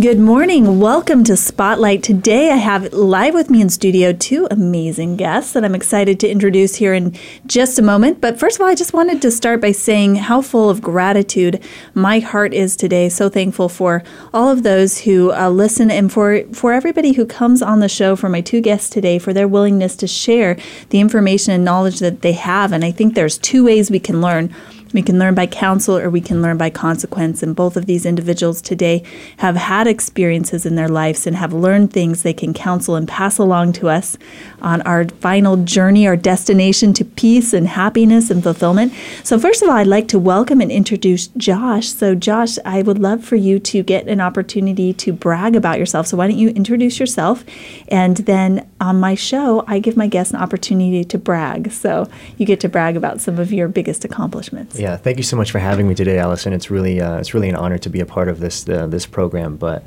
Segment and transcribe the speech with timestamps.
[0.00, 0.78] Good morning.
[0.78, 2.04] Welcome to Spotlight.
[2.04, 6.28] Today I have live with me in studio two amazing guests that I'm excited to
[6.28, 8.20] introduce here in just a moment.
[8.20, 11.60] But first of all, I just wanted to start by saying how full of gratitude
[11.94, 13.08] my heart is today.
[13.08, 17.60] So thankful for all of those who uh, listen and for, for everybody who comes
[17.60, 20.58] on the show, for my two guests today, for their willingness to share
[20.90, 22.72] the information and knowledge that they have.
[22.72, 24.54] And I think there's two ways we can learn.
[24.92, 27.42] We can learn by counsel or we can learn by consequence.
[27.42, 29.02] And both of these individuals today
[29.38, 33.38] have had experiences in their lives and have learned things they can counsel and pass
[33.38, 34.16] along to us
[34.62, 38.92] on our final journey, our destination to peace and happiness and fulfillment.
[39.24, 41.88] So, first of all, I'd like to welcome and introduce Josh.
[41.88, 46.06] So, Josh, I would love for you to get an opportunity to brag about yourself.
[46.06, 47.44] So, why don't you introduce yourself?
[47.88, 51.72] And then on my show, I give my guests an opportunity to brag.
[51.72, 54.77] So, you get to brag about some of your biggest accomplishments.
[54.78, 56.52] Yeah, thank you so much for having me today, Allison.
[56.52, 59.06] It's really uh, it's really an honor to be a part of this uh, this
[59.06, 59.56] program.
[59.56, 59.84] But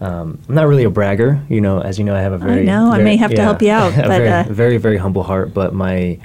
[0.00, 1.80] um, I'm not really a bragger, you know.
[1.80, 3.42] As you know, I have a very I know very, I may have yeah, to
[3.42, 5.54] help you out, a but very, uh, very very humble heart.
[5.54, 6.18] But my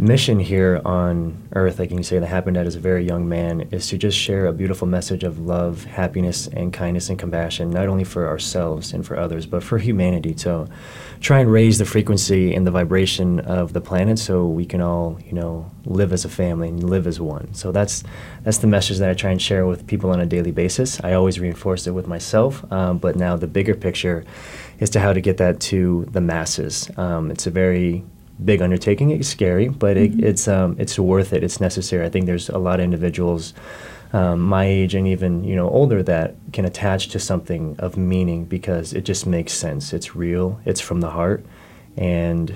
[0.00, 3.68] mission here on earth, I can say, that happened at as a very young man,
[3.70, 7.86] is to just share a beautiful message of love, happiness, and kindness and compassion, not
[7.86, 10.34] only for ourselves and for others, but for humanity.
[10.36, 10.68] So,
[11.20, 15.18] try and raise the frequency and the vibration of the planet, so we can all,
[15.24, 17.52] you know, live as a family and live as one.
[17.54, 18.02] So that's
[18.42, 21.00] that's the message that I try and share with people on a daily basis.
[21.04, 24.24] I always reinforce it with myself, um, but now the bigger picture
[24.78, 26.90] is to how to get that to the masses.
[26.96, 28.02] Um, it's a very
[28.42, 29.10] big undertaking.
[29.10, 30.20] It's scary, but mm-hmm.
[30.20, 31.44] it, it's um, it's worth it.
[31.44, 32.06] It's necessary.
[32.06, 33.52] I think there's a lot of individuals
[34.12, 38.44] um, my age and even you know older that can attach to something of meaning
[38.44, 39.92] because it just makes sense.
[39.92, 40.60] It's real.
[40.64, 41.44] It's from the heart,
[41.96, 42.54] and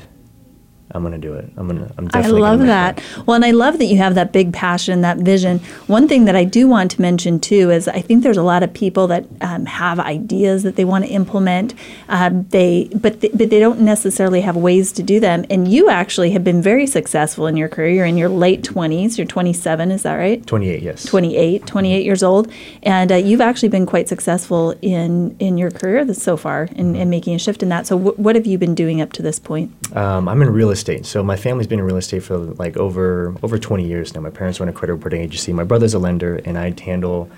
[0.95, 1.51] I'm gonna do it.
[1.57, 1.91] I'm gonna.
[1.99, 2.41] I'm definitely.
[2.41, 2.97] I love that.
[2.97, 3.27] that.
[3.27, 5.59] Well, and I love that you have that big passion, that vision.
[5.89, 8.63] One thing that I do want to mention too is I think there's a lot
[8.63, 11.75] of people that um, have ideas that they want to implement.
[12.09, 15.45] Um, they, but th- but they don't necessarily have ways to do them.
[15.51, 17.91] And you actually have been very successful in your career.
[17.91, 19.19] You're in your late 20s.
[19.19, 19.91] You're 27.
[19.91, 20.47] Is that right?
[20.47, 20.81] 28.
[20.81, 21.05] Yes.
[21.05, 21.67] 28.
[21.67, 22.53] 28 years old,
[22.85, 27.11] and uh, you've actually been quite successful in in your career so far in, in
[27.11, 27.89] making a shift in that.
[27.89, 29.73] So w- what have you been doing up to this point?
[29.97, 31.07] Um, I'm in real estate estate.
[31.07, 34.21] So my family's been in real estate for like over over 20 years now.
[34.21, 35.53] My parents run a credit reporting agency.
[35.53, 37.31] My brother's a lender, and I'd handle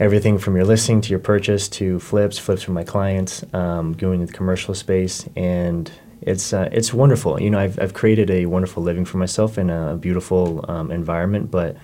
[0.00, 4.20] everything from your listing to your purchase to flips, flips for my clients, um, going
[4.20, 7.40] into the commercial space, and it's uh, it's wonderful.
[7.40, 11.50] You know, I've I've created a wonderful living for myself in a beautiful um, environment,
[11.50, 11.76] but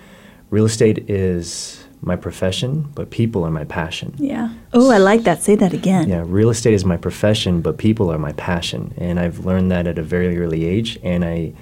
[0.50, 4.14] real estate is my profession, but people are my passion.
[4.18, 4.52] Yeah.
[4.72, 5.42] Oh, I like that.
[5.42, 6.08] Say that again.
[6.08, 9.86] Yeah, real estate is my profession, but people are my passion, and I've learned that
[9.86, 10.98] at a very early age.
[11.02, 11.52] And I,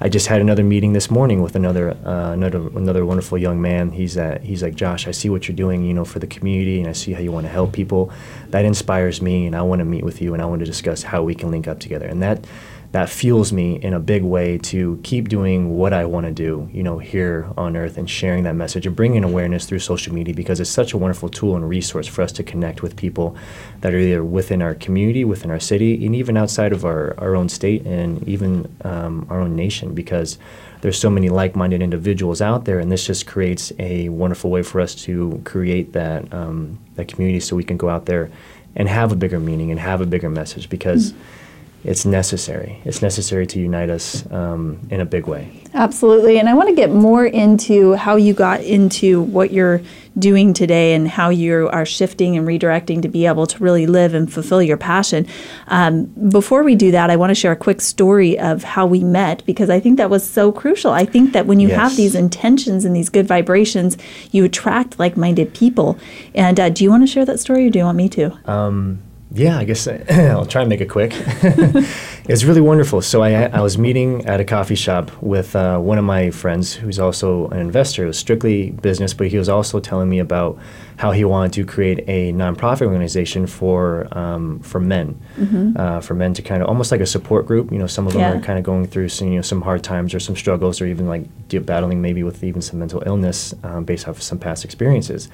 [0.00, 3.90] I just had another meeting this morning with another uh, another another wonderful young man.
[3.90, 5.08] He's at, he's like Josh.
[5.08, 7.32] I see what you're doing, you know, for the community, and I see how you
[7.32, 8.12] want to help people.
[8.50, 11.02] That inspires me, and I want to meet with you, and I want to discuss
[11.02, 12.06] how we can link up together.
[12.06, 12.46] And that
[12.92, 16.70] that fuels me in a big way to keep doing what I want to do,
[16.72, 20.34] you know, here on earth and sharing that message and bringing awareness through social media
[20.34, 23.36] because it's such a wonderful tool and resource for us to connect with people
[23.82, 27.36] that are either within our community, within our city, and even outside of our, our
[27.36, 30.38] own state and even um, our own nation because
[30.80, 34.80] there's so many like-minded individuals out there and this just creates a wonderful way for
[34.80, 38.30] us to create that, um, that community so we can go out there
[38.74, 41.37] and have a bigger meaning and have a bigger message because mm-hmm
[41.84, 42.80] it's necessary.
[42.84, 45.62] It's necessary to unite us um, in a big way.
[45.74, 46.38] Absolutely.
[46.38, 49.80] And I want to get more into how you got into what you're
[50.18, 54.14] doing today and how you are shifting and redirecting to be able to really live
[54.14, 55.26] and fulfill your passion.
[55.68, 59.04] Um, before we do that, I want to share a quick story of how we
[59.04, 60.92] met because I think that was so crucial.
[60.92, 61.78] I think that when you yes.
[61.78, 63.96] have these intentions and these good vibrations,
[64.32, 65.96] you attract like minded people.
[66.34, 68.50] And uh, do you want to share that story or do you want me to?
[68.50, 69.02] Um,
[69.32, 71.12] yeah, I guess I'll try and make it quick.
[72.28, 73.00] it's really wonderful.
[73.00, 76.74] So I, I was meeting at a coffee shop with uh, one of my friends
[76.74, 78.04] who's also an investor.
[78.04, 80.58] It was strictly business, but he was also telling me about
[80.98, 85.72] how he wanted to create a nonprofit organization for um, for men, mm-hmm.
[85.76, 87.72] uh, for men to kind of almost like a support group.
[87.72, 88.32] You know, some of them yeah.
[88.32, 90.86] are kind of going through some you know some hard times or some struggles or
[90.86, 91.24] even like
[91.64, 95.28] battling maybe with even some mental illness um, based off of some past experiences.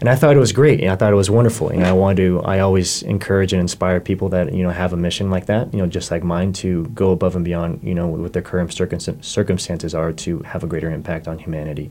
[0.00, 0.80] And I thought it was great.
[0.80, 1.68] And I thought it was wonderful.
[1.68, 2.42] And I wanted to.
[2.42, 5.72] I always encourage and inspire people that you know have a mission like that.
[5.72, 8.72] You know, just like mind to go above and beyond, you know, what their current
[8.72, 11.90] circumstances are to have a greater impact on humanity.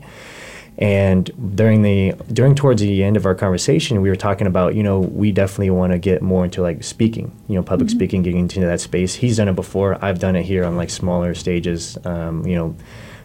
[0.76, 4.82] And during the during towards the end of our conversation, we were talking about you
[4.82, 7.98] know we definitely want to get more into like speaking, you know, public mm-hmm.
[7.98, 9.14] speaking, getting into that space.
[9.14, 10.04] He's done it before.
[10.04, 12.74] I've done it here on like smaller stages, um, you know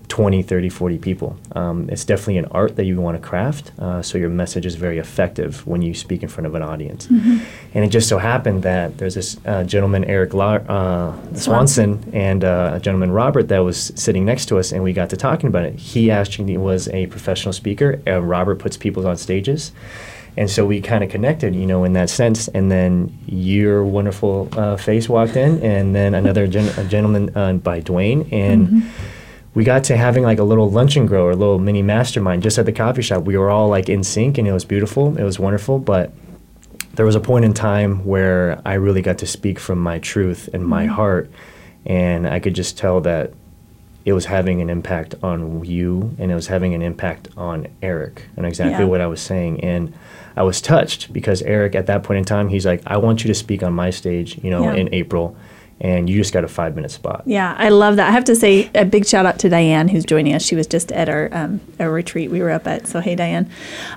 [0.10, 1.38] 20, 30, 40 people.
[1.54, 4.76] Um, it's definitely an art that you want to craft, uh, so your message is
[4.76, 7.08] very effective when you speak in front of an audience.
[7.08, 7.38] Mm-hmm.
[7.76, 12.44] And it just so happened that there's this uh, gentleman, Eric La- uh, Swanson, and
[12.44, 15.48] uh, a gentleman, Robert, that was sitting next to us, and we got to talking
[15.48, 15.76] about it.
[15.76, 18.02] He actually was a professional speaker.
[18.08, 19.72] Robert puts people on stages.
[20.38, 22.48] And so we kind of connected, you know, in that sense.
[22.50, 27.82] And then your wonderful uh, face walked in, and then another gen- gentleman uh, by
[27.82, 28.32] Dwayne.
[28.32, 29.16] And mm-hmm
[29.54, 32.44] we got to having like a little lunch and grow or a little mini mastermind
[32.44, 33.24] just at the coffee shop.
[33.24, 35.18] We were all like in sync and it was beautiful.
[35.18, 35.80] It was wonderful.
[35.80, 36.14] But
[36.94, 40.50] there was a point in time where I really got to speak from my truth
[40.54, 40.94] and my mm-hmm.
[40.94, 41.32] heart.
[41.86, 43.34] And I could just tell that
[44.06, 48.26] it was having an impact on you and it was having an impact on Eric
[48.38, 48.90] and exactly yeah.
[48.90, 49.62] what I was saying.
[49.62, 49.94] And
[50.36, 53.28] I was touched because Eric, at that point in time, he's like, I want you
[53.30, 54.76] to speak on my stage, you know, yeah.
[54.76, 55.36] in April
[55.82, 57.24] and you just got a five minute spot.
[57.26, 58.08] Yeah, I love that.
[58.08, 60.44] I have to say a big shout out to Diane who's joining us.
[60.44, 62.88] She was just at our um, our retreat we were up at.
[62.88, 63.50] So hey, Diane.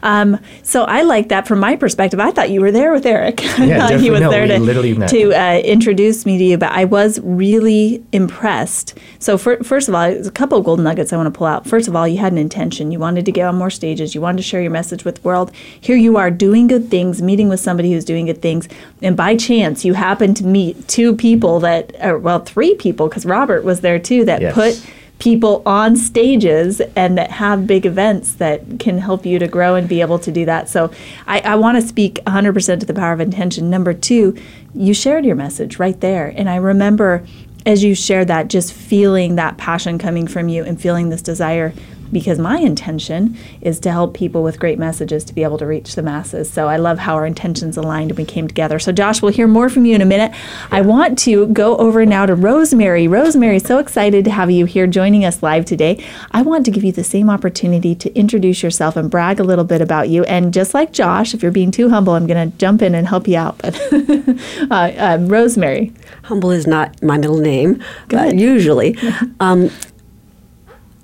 [0.02, 2.20] Um, so I like that from my perspective.
[2.20, 3.42] I thought you were there with Eric.
[3.62, 6.58] Yeah, he was no, there to to uh, introduce me to you.
[6.58, 8.98] But I was really impressed.
[9.18, 11.46] So for, first of all, there's a couple of golden nuggets I want to pull
[11.46, 11.66] out.
[11.66, 12.90] First of all, you had an intention.
[12.90, 14.14] You wanted to get on more stages.
[14.14, 15.52] You wanted to share your message with the world.
[15.80, 18.68] Here you are doing good things, meeting with somebody who's doing good things,
[19.00, 23.08] and by chance you happen to meet two people that that, or well, three people,
[23.08, 24.54] because Robert was there too, that yes.
[24.54, 29.76] put people on stages and that have big events that can help you to grow
[29.76, 30.68] and be able to do that.
[30.68, 30.90] So
[31.26, 33.70] I, I want to speak 100% to the power of intention.
[33.70, 34.36] Number two,
[34.74, 36.34] you shared your message right there.
[36.36, 37.24] And I remember
[37.64, 41.72] as you shared that, just feeling that passion coming from you and feeling this desire
[42.12, 45.94] because my intention is to help people with great messages to be able to reach
[45.94, 46.50] the masses.
[46.50, 48.78] So I love how our intentions aligned and we came together.
[48.78, 50.32] So, Josh, we'll hear more from you in a minute.
[50.70, 53.08] I want to go over now to Rosemary.
[53.08, 56.04] Rosemary, so excited to have you here joining us live today.
[56.30, 59.64] I want to give you the same opportunity to introduce yourself and brag a little
[59.64, 60.24] bit about you.
[60.24, 63.08] And just like Josh, if you're being too humble, I'm going to jump in and
[63.08, 63.58] help you out.
[63.58, 63.80] But
[64.70, 65.92] uh, um, Rosemary.
[66.24, 68.96] Humble is not my middle name, but usually.
[69.40, 69.70] Um,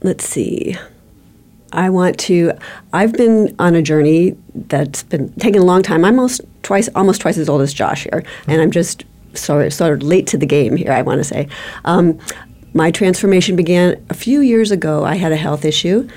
[0.02, 0.76] let's see.
[1.72, 2.52] I want to.
[2.92, 6.04] I've been on a journey that's been taking a long time.
[6.04, 9.04] I'm almost twice, almost twice as old as Josh here, and I'm just
[9.34, 10.92] sort of, sort of late to the game here.
[10.92, 11.48] I want to say,
[11.84, 12.18] um,
[12.74, 15.04] my transformation began a few years ago.
[15.04, 16.08] I had a health issue,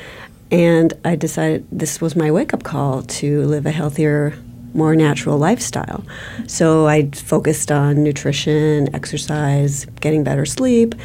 [0.51, 4.33] and I decided this was my wake up call to live a healthier,
[4.73, 6.03] more natural lifestyle.
[6.47, 10.95] So I focused on nutrition, exercise, getting better sleep,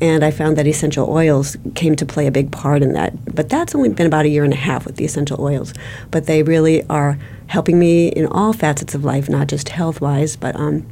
[0.00, 3.34] and I found that essential oils came to play a big part in that.
[3.34, 5.72] But that's only been about a year and a half with the essential oils.
[6.10, 10.36] But they really are helping me in all facets of life, not just health wise,
[10.36, 10.86] but um,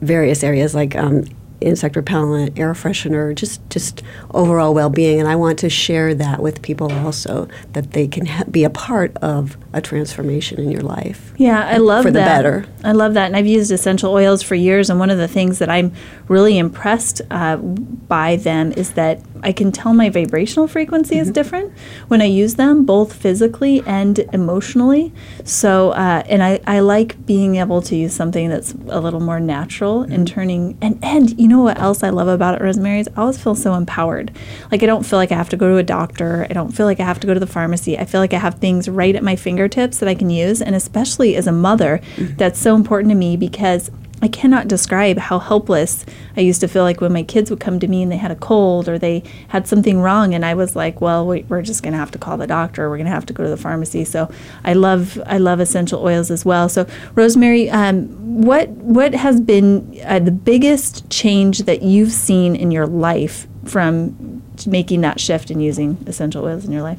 [0.00, 1.24] various areas like um,
[1.60, 5.20] insect repellent, air freshener, just just overall well-being.
[5.20, 8.70] And I want to share that with people also that they can ha- be a
[8.70, 11.32] part of a transformation in your life.
[11.36, 12.18] Yeah, I love for that.
[12.18, 12.66] the better.
[12.84, 14.90] I love that, and I've used essential oils for years.
[14.90, 15.92] And one of the things that I'm
[16.28, 21.22] really impressed uh, by them is that I can tell my vibrational frequency mm-hmm.
[21.22, 21.72] is different
[22.08, 25.12] when I use them, both physically and emotionally.
[25.44, 29.38] So, uh, and I, I like being able to use something that's a little more
[29.38, 30.12] natural mm-hmm.
[30.12, 33.20] and turning and and you know what else I love about it, Rosemary is I
[33.20, 34.32] always feel so empowered.
[34.72, 36.48] Like I don't feel like I have to go to a doctor.
[36.50, 37.96] I don't feel like I have to go to the pharmacy.
[37.96, 40.74] I feel like I have things right at my fingertips that I can use, and
[40.74, 42.34] especially as a mother, mm-hmm.
[42.34, 43.92] that's so important to me because
[44.22, 46.06] I cannot describe how helpless
[46.36, 48.30] I used to feel like when my kids would come to me and they had
[48.30, 51.82] a cold or they had something wrong, and I was like, "Well, we, are just
[51.82, 52.88] going to have to call the doctor.
[52.88, 54.30] We're going to have to go to the pharmacy." So
[54.64, 56.68] I love I love essential oils as well.
[56.70, 58.06] So Rosemary, um,
[58.42, 64.42] what what has been uh, the biggest change that you've seen in your life from
[64.66, 66.98] making that shift and using essential oils in your life?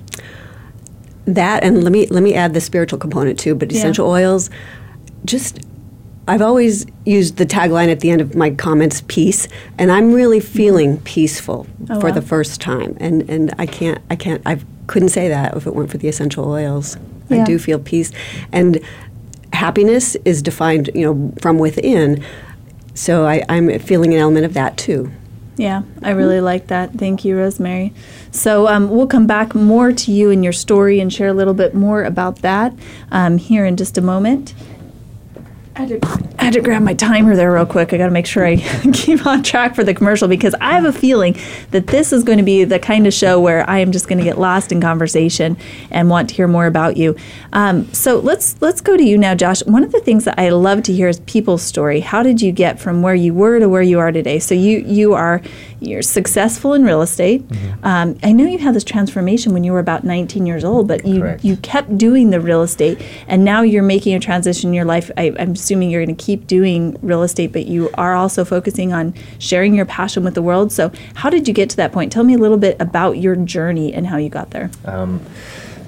[1.26, 3.56] That and let me let me add the spiritual component too.
[3.56, 4.28] But essential yeah.
[4.28, 4.52] oils,
[5.26, 5.60] just
[6.28, 10.40] I've always used the tagline at the end of my comments, peace, and I'm really
[10.40, 12.14] feeling peaceful oh, for wow.
[12.14, 12.98] the first time.
[13.00, 16.08] And and I can't I can't I couldn't say that if it weren't for the
[16.08, 16.98] essential oils.
[17.30, 17.42] Yeah.
[17.42, 18.12] I do feel peace,
[18.52, 18.80] and
[19.54, 22.24] happiness is defined, you know, from within.
[22.94, 25.12] So I, I'm feeling an element of that too.
[25.58, 26.94] Yeah, I really like that.
[26.94, 27.92] Thank you, Rosemary.
[28.32, 31.56] So um, we'll come back more to you and your story and share a little
[31.56, 32.74] bit more about that
[33.12, 34.54] um, here in just a moment.
[35.78, 37.94] I had, to, I had to grab my timer there real quick.
[37.94, 38.56] I got to make sure I
[38.94, 41.38] keep on track for the commercial because I have a feeling
[41.70, 44.18] that this is going to be the kind of show where I am just going
[44.18, 45.56] to get lost in conversation
[45.92, 47.16] and want to hear more about you.
[47.54, 49.64] Um, so let's let's go to you now, Josh.
[49.66, 52.00] One of the things that I love to hear is people's story.
[52.00, 54.40] How did you get from where you were to where you are today?
[54.40, 55.44] So you you are
[55.80, 57.48] you're successful in real estate.
[57.48, 57.86] Mm-hmm.
[57.86, 61.06] Um, I know you had this transformation when you were about 19 years old, but
[61.06, 61.44] you Correct.
[61.44, 65.12] you kept doing the real estate, and now you're making a transition in your life.
[65.18, 68.94] I, I'm assuming you're going to keep doing real estate, but you are also focusing
[68.94, 70.72] on sharing your passion with the world.
[70.72, 72.12] So, how did you get to that point?
[72.12, 74.72] Tell me a little bit about your journey and how you got there.
[74.86, 75.22] Um,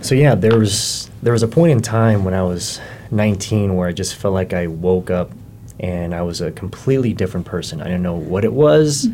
[0.01, 2.79] so yeah, there was there was a point in time when I was
[3.11, 5.31] 19 where I just felt like I woke up
[5.79, 7.81] and I was a completely different person.
[7.81, 9.07] I didn't know what it was,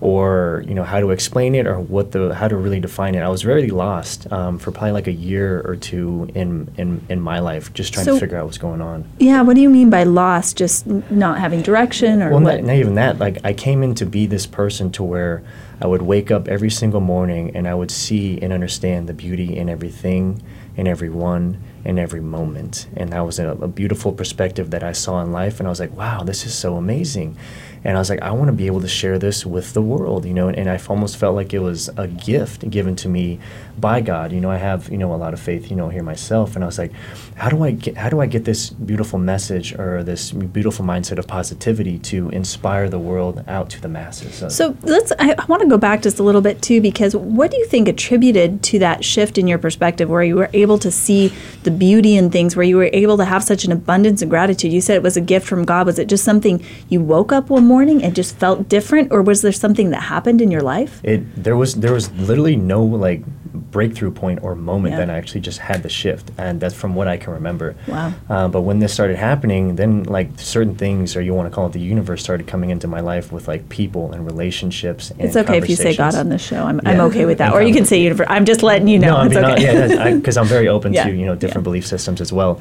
[0.00, 3.20] or you know how to explain it, or what the how to really define it.
[3.20, 7.20] I was really lost um, for probably like a year or two in in, in
[7.20, 9.04] my life, just trying So- to figure out what's going on.
[9.18, 10.56] Yeah, what do you mean by lost?
[10.56, 12.56] Just not having direction, or Well, what?
[12.60, 13.18] not, not even that.
[13.18, 15.42] Like I came in to be this person to where
[15.80, 19.56] I would wake up every single morning and I would see and understand the beauty
[19.56, 20.42] in everything,
[20.76, 22.88] in everyone, in every moment.
[22.96, 25.60] And that was a, a beautiful perspective that I saw in life.
[25.60, 27.36] And I was like, wow, this is so amazing.
[27.84, 30.24] And I was like, I want to be able to share this with the world,
[30.24, 30.48] you know.
[30.48, 33.38] And, and I almost felt like it was a gift given to me
[33.80, 34.32] by God.
[34.32, 36.54] You know, I have you know a lot of faith, you know, here myself.
[36.54, 36.92] And I was like,
[37.36, 41.18] how do I get how do I get this beautiful message or this beautiful mindset
[41.18, 44.34] of positivity to inspire the world out to the masses?
[44.36, 45.12] So, So let's.
[45.18, 47.66] I, I want to go back just a little bit too, because what do you
[47.66, 51.70] think attributed to that shift in your perspective, where you were able to see the
[51.70, 54.72] beauty in things, where you were able to have such an abundance of gratitude?
[54.72, 55.86] You said it was a gift from God.
[55.86, 59.42] Was it just something you woke up one morning and just felt different, or was
[59.42, 61.00] there something that happened in your life?
[61.02, 63.22] it there was there was literally no like
[63.70, 65.00] breakthrough point or moment Yeah.
[65.00, 67.74] that I actually just had the shift, and that's from what I can remember.
[67.86, 68.12] Wow.
[68.28, 71.66] Uh, but when this started happening, then like certain things, or you want to call
[71.66, 75.10] it the universe, started coming into my life with like people and relationships.
[75.10, 76.62] And It's okay if you say God on this show.
[76.64, 77.52] I'm, I'm okay with that.
[77.52, 78.26] Or you can say universe.
[78.30, 79.08] I'm just letting you know.
[79.08, 79.48] No, I it's okay.
[79.48, 81.70] not, yeah, because I'm very open Yeah, to you know different yeah.
[81.70, 82.60] belief systems as well,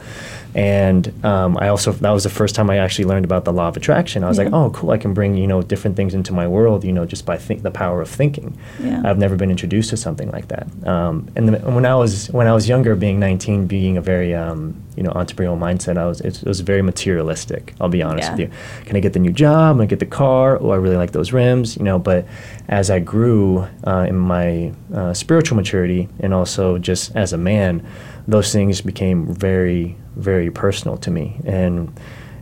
[0.54, 3.68] and um, I also that was the first time I actually learned about the law
[3.68, 4.24] of attraction.
[4.24, 6.84] I was like, oh, cool, I can bring you know different things into my world,
[6.84, 8.58] you know, just by think the power of thinking.
[8.82, 9.02] Yeah.
[9.06, 10.66] I've never been introduced to something like that.
[10.88, 11.05] Um,
[11.36, 14.76] and the, when I was when I was younger, being 19, being a very um,
[14.96, 17.74] you know entrepreneurial mindset, I was it, was very materialistic.
[17.80, 18.32] I'll be honest Yeah.
[18.32, 18.50] with you.
[18.86, 19.76] Can I get the new job?
[19.78, 20.58] Can I get the car?
[20.62, 22.00] Oh, I really like those rims, you know.
[22.00, 22.26] But
[22.68, 27.86] as I grew uh, in my uh, spiritual maturity and also just as a man,
[28.28, 31.92] those things became very, very personal to me, and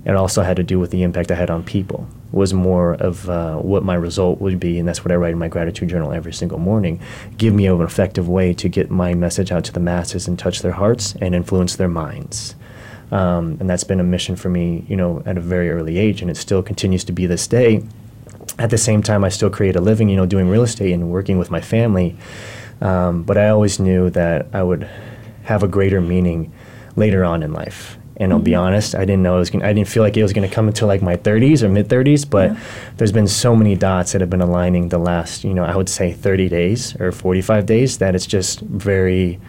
[0.05, 2.07] it also had to do with the impact I had on people.
[2.33, 5.37] Was more of uh, what my result would be, and that's what I write in
[5.37, 6.99] my gratitude journal every single morning.
[7.37, 10.63] Give me an effective way to get my message out to the masses and touch
[10.63, 12.55] their hearts and influence their minds.
[13.11, 16.23] Um, and that's been a mission for me, you know, at a very early age,
[16.23, 17.83] and it still continues to be this day.
[18.57, 21.11] At the same time, I still create a living, you know, doing real estate and
[21.11, 22.17] working with my family.
[22.81, 24.89] Um, but I always knew that I would
[25.43, 26.51] have a greater meaning
[26.95, 27.97] later on in life.
[28.17, 30.21] And I'll be honest, I didn't know it was gonna, I didn't feel like it
[30.23, 32.29] was going to come until like my 30s or mid 30s.
[32.29, 32.57] But Yeah.
[32.97, 35.89] there's been so many dots that have been aligning the last, you know, I would
[35.89, 39.39] say 30 days or 45 days that it's just very,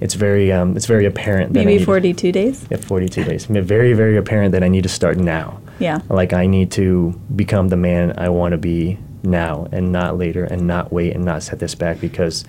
[0.00, 1.52] it's very, um, it's very apparent.
[1.52, 2.64] that Maybe need- 42 days.
[2.70, 3.44] yeah, 42 days.
[3.44, 5.60] Very, very apparent that I need to start now.
[5.78, 5.98] Yeah.
[6.08, 10.44] Like I need to become the man I want to be now and not later
[10.44, 12.46] and not wait and not set this back because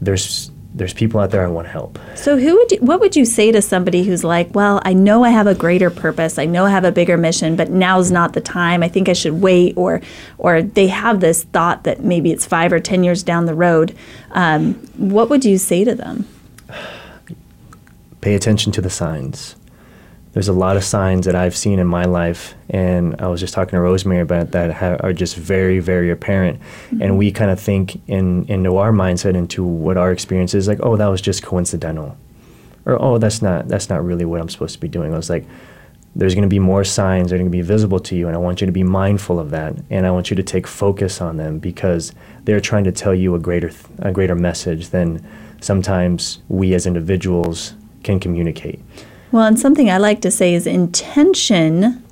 [0.00, 1.98] there's there's people out there I want to help.
[2.14, 5.22] So, who would you, what would you say to somebody who's like, "Well, I know
[5.22, 6.38] I have a greater purpose.
[6.38, 8.82] I know I have a bigger mission, but now's not the time.
[8.82, 10.00] I think I should wait." Or,
[10.38, 13.94] or they have this thought that maybe it's five or ten years down the road.
[14.30, 16.26] Um, what would you say to them?
[18.20, 19.56] Pay attention to the signs.
[20.32, 23.52] There's a lot of signs that I've seen in my life, and I was just
[23.52, 26.58] talking to Rosemary about that ha- are just very, very apparent.
[26.90, 27.16] And mm-hmm.
[27.16, 30.96] we kind of think in into our mindset, into what our experience is, like, oh,
[30.96, 32.16] that was just coincidental,
[32.86, 35.12] or oh, that's not that's not really what I'm supposed to be doing.
[35.12, 35.44] I was like,
[36.16, 38.34] there's going to be more signs that are going to be visible to you, and
[38.34, 41.20] I want you to be mindful of that, and I want you to take focus
[41.20, 42.12] on them because
[42.44, 45.22] they're trying to tell you a greater th- a greater message than
[45.60, 48.80] sometimes we as individuals can communicate.
[49.32, 52.04] Well, and something I like to say is intention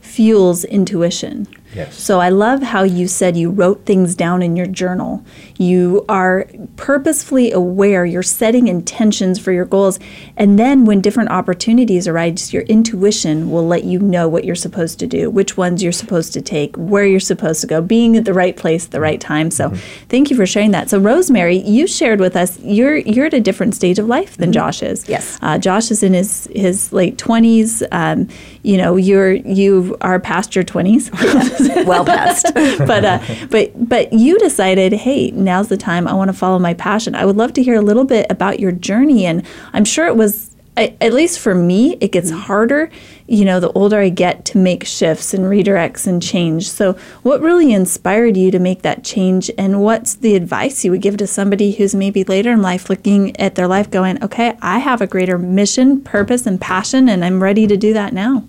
[0.00, 1.46] fuels intuition.
[1.74, 2.00] Yes.
[2.00, 5.24] So I love how you said you wrote things down in your journal.
[5.58, 6.46] You are
[6.76, 9.98] purposefully aware, you're setting intentions for your goals.
[10.36, 14.98] And then when different opportunities arise, your intuition will let you know what you're supposed
[15.00, 18.24] to do, which ones you're supposed to take, where you're supposed to go, being at
[18.24, 19.50] the right place at the right time.
[19.50, 20.06] So mm-hmm.
[20.08, 20.90] thank you for sharing that.
[20.90, 24.46] So Rosemary, you shared with us you're you're at a different stage of life than
[24.46, 24.54] mm-hmm.
[24.54, 25.08] Josh is.
[25.08, 25.38] Yes.
[25.42, 27.86] Uh, Josh is in his his late 20s.
[27.92, 28.28] Um,
[28.62, 31.10] you know, you're you are past your 20s.
[31.86, 32.52] well past.
[32.54, 33.18] but uh,
[33.50, 36.06] but but you decided, hey, now's the time.
[36.06, 37.14] I want to follow my passion.
[37.14, 40.16] I would love to hear a little bit about your journey, and I'm sure it
[40.16, 42.40] was at least for me, it gets mm-hmm.
[42.40, 42.90] harder,
[43.26, 46.68] you know, the older I get to make shifts and redirects and change.
[46.70, 46.92] So,
[47.22, 49.50] what really inspired you to make that change?
[49.56, 53.38] And what's the advice you would give to somebody who's maybe later in life looking
[53.40, 57.42] at their life going, okay, I have a greater mission, purpose, and passion, and I'm
[57.42, 58.44] ready to do that now?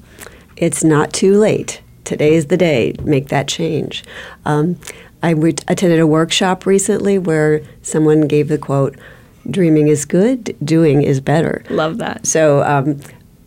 [0.57, 1.81] It's not too late.
[2.07, 2.95] Today is the day.
[3.03, 4.01] Make that change.
[4.45, 4.79] Um,
[5.21, 5.31] I
[5.67, 8.95] attended a workshop recently where someone gave the quote,
[9.51, 11.65] dreaming is good, doing is better.
[11.69, 12.25] Love that.
[12.25, 13.01] So um,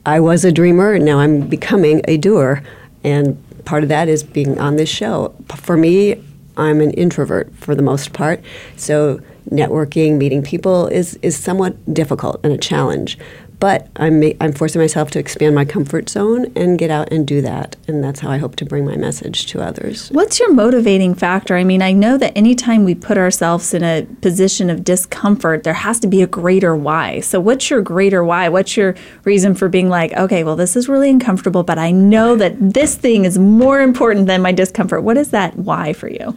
[0.05, 2.63] I was a dreamer, and now I'm becoming a doer.
[3.03, 5.35] And part of that is being on this show.
[5.57, 6.23] For me,
[6.59, 8.45] I'm an introvert for the most part.
[8.77, 13.19] So networking, meeting people is, is somewhat difficult and a challenge.
[13.61, 17.43] But I'm, I'm forcing myself to expand my comfort zone and get out and do
[17.43, 17.77] that.
[17.87, 20.09] And that's how I hope to bring my message to others.
[20.09, 21.57] What's your motivating factor?
[21.57, 25.75] I mean, I know that anytime we put ourselves in a position of discomfort, there
[25.75, 27.21] has to be a greater why.
[27.21, 28.49] So, what's your greater why?
[28.49, 32.37] What's your reason for being like, okay, well, this is really uncomfortable, but I know
[32.37, 35.03] that this thing is more important than my discomfort?
[35.03, 36.35] What is that why for you?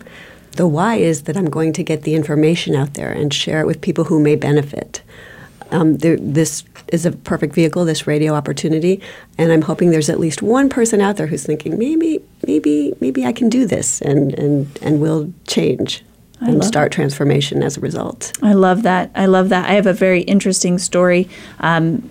[0.57, 3.65] The why is that I'm going to get the information out there and share it
[3.65, 5.01] with people who may benefit.
[5.73, 9.01] Um, there, this is a perfect vehicle, this radio opportunity,
[9.37, 13.25] and I'm hoping there's at least one person out there who's thinking maybe, maybe, maybe
[13.25, 16.03] I can do this, and and and will change
[16.39, 18.33] and start transformation as a result.
[18.41, 19.11] I love that.
[19.15, 19.69] I love that.
[19.69, 21.29] I have a very interesting story.
[21.59, 22.01] Um,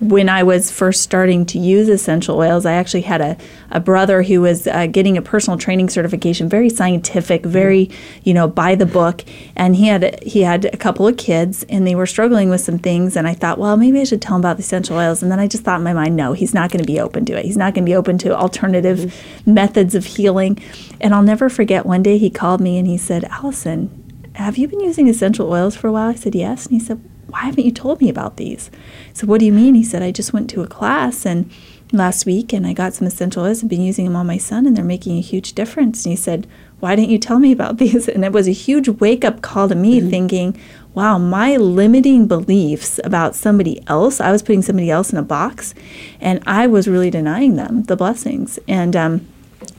[0.00, 3.36] when I was first starting to use essential oils, I actually had a,
[3.70, 7.90] a brother who was uh, getting a personal training certification, very scientific, very
[8.22, 9.24] you know by the book,
[9.56, 12.78] and he had he had a couple of kids, and they were struggling with some
[12.78, 15.32] things, and I thought, well, maybe I should tell him about the essential oils, and
[15.32, 17.38] then I just thought in my mind, no, he's not going to be open to
[17.38, 17.44] it.
[17.44, 19.54] He's not going to be open to alternative mm-hmm.
[19.54, 20.58] methods of healing,
[21.00, 21.84] and I'll never forget.
[21.84, 23.98] One day he called me and he said, Allison.
[24.36, 26.08] Have you been using essential oils for a while?
[26.08, 26.64] I said, Yes.
[26.64, 28.70] And he said, why haven't you told me about these?
[29.14, 29.74] So what do you mean?
[29.74, 31.50] He said, I just went to a class and
[31.92, 34.66] last week and I got some essential oils and been using them on my son
[34.66, 36.04] and they're making a huge difference.
[36.04, 36.46] And he said,
[36.80, 38.06] why didn't you tell me about these?
[38.06, 40.10] And it was a huge wake up call to me mm-hmm.
[40.10, 40.60] thinking,
[40.92, 45.74] wow, my limiting beliefs about somebody else, I was putting somebody else in a box
[46.20, 48.58] and I was really denying them the blessings.
[48.68, 49.26] And, um,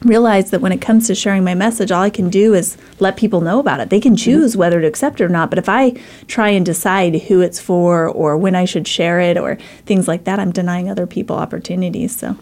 [0.02, 3.18] realize that when it comes to sharing my message, all I can do is let
[3.18, 3.90] people know about it.
[3.90, 4.24] They can mm-hmm.
[4.24, 5.50] choose whether to accept it or not.
[5.50, 5.92] But if I
[6.28, 10.24] try and decide who it's for or when I should share it or things like
[10.26, 12.16] that, I'm denying other people opportunities.
[12.16, 12.38] So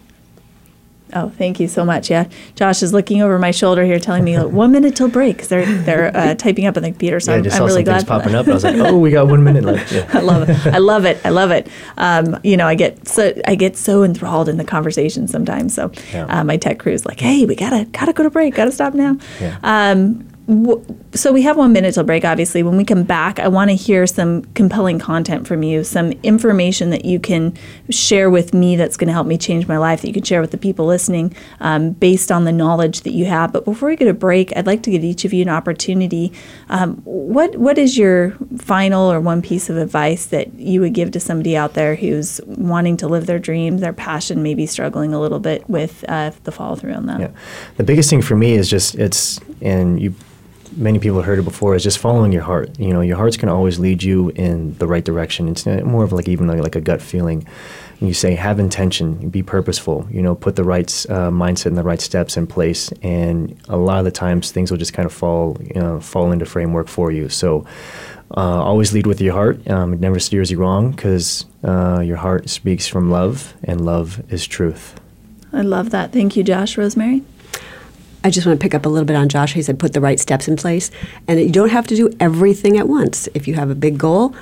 [1.14, 2.10] Oh, thank you so much.
[2.10, 5.66] Yeah, Josh is looking over my shoulder here, telling me one minute till break they're
[5.66, 7.20] they're uh, typing up on the computer.
[7.20, 8.06] So yeah, I'm, I just I'm saw really glad.
[8.06, 8.48] Popping up.
[8.48, 9.92] I was like, oh, we got one minute left.
[9.92, 10.08] Yeah.
[10.12, 10.66] I love it.
[10.66, 11.18] I love it.
[11.24, 11.68] I love it.
[11.96, 15.74] Um, you know, I get so I get so enthralled in the conversation sometimes.
[15.74, 16.26] So yeah.
[16.26, 18.54] uh, my tech crew is like, hey, we gotta gotta go to break.
[18.54, 19.18] Gotta stop now.
[19.40, 19.58] Yeah.
[21.14, 22.62] So we have one minute till break obviously.
[22.62, 26.90] When we come back i want to hear some compelling content from you some information
[26.90, 27.54] that you can
[27.90, 30.40] share with me that's going to help me change my life that you can share
[30.40, 33.52] with the people listening um, based on the knowledge that you have.
[33.52, 36.32] But before we get a break i'd like to give each of you an opportunity.
[36.68, 41.10] Um, what what is your final or one piece of advice that you would give
[41.12, 45.20] to somebody out there who's wanting to live their dreams their passion maybe struggling a
[45.20, 47.30] little bit with uh, the follow through on that yeah.
[47.76, 50.14] The biggest thing for me is just it's and you
[50.76, 52.78] many people have heard it before is just following your heart.
[52.78, 55.48] You know, your heart's going to always lead you in the right direction.
[55.48, 57.46] It's more of like even like, like a gut feeling.
[58.00, 60.06] And you say have intention, be purposeful.
[60.10, 63.76] You know, put the right uh, mindset and the right steps in place, and a
[63.76, 66.88] lot of the times things will just kind of fall you know, fall into framework
[66.88, 67.28] for you.
[67.28, 67.66] So.
[68.34, 69.68] Uh, always lead with your heart.
[69.68, 74.22] Um, it never steers you wrong because uh, your heart speaks from love, and love
[74.32, 74.98] is truth.
[75.52, 76.12] I love that.
[76.12, 76.78] Thank you, Josh.
[76.78, 77.22] Rosemary?
[78.24, 79.52] I just want to pick up a little bit on Josh.
[79.54, 80.90] He said put the right steps in place,
[81.26, 83.28] and you don't have to do everything at once.
[83.34, 84.34] If you have a big goal,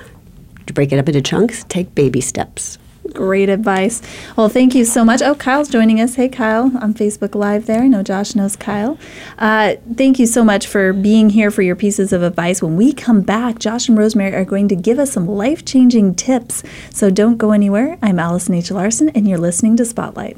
[0.73, 1.65] break it up into chunks.
[1.67, 2.77] Take baby steps.
[3.13, 4.01] Great advice.
[4.37, 5.21] Well, thank you so much.
[5.21, 6.15] Oh, Kyle's joining us.
[6.15, 7.81] Hey, Kyle, on Facebook Live there.
[7.81, 8.97] I know Josh knows Kyle.
[9.37, 12.61] Uh, thank you so much for being here for your pieces of advice.
[12.61, 16.15] When we come back, Josh and Rosemary are going to give us some life changing
[16.15, 16.63] tips.
[16.91, 17.97] So don't go anywhere.
[18.01, 18.71] I'm Allison H.
[18.71, 20.37] Larson, and you're listening to Spotlight.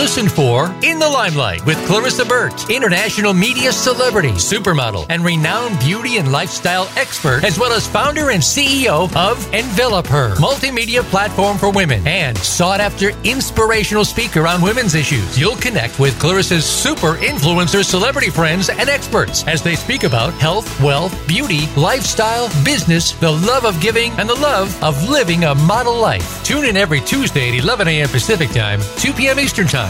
[0.00, 6.16] Listen for In the Limelight with Clarissa Burt, international media celebrity, supermodel, and renowned beauty
[6.16, 11.70] and lifestyle expert, as well as founder and CEO of Envelop Her, multimedia platform for
[11.70, 15.38] women, and sought after inspirational speaker on women's issues.
[15.38, 20.80] You'll connect with Clarissa's super influencer celebrity friends and experts as they speak about health,
[20.80, 26.00] wealth, beauty, lifestyle, business, the love of giving, and the love of living a model
[26.00, 26.42] life.
[26.42, 28.08] Tune in every Tuesday at 11 a.m.
[28.08, 29.38] Pacific Time, 2 p.m.
[29.38, 29.89] Eastern Time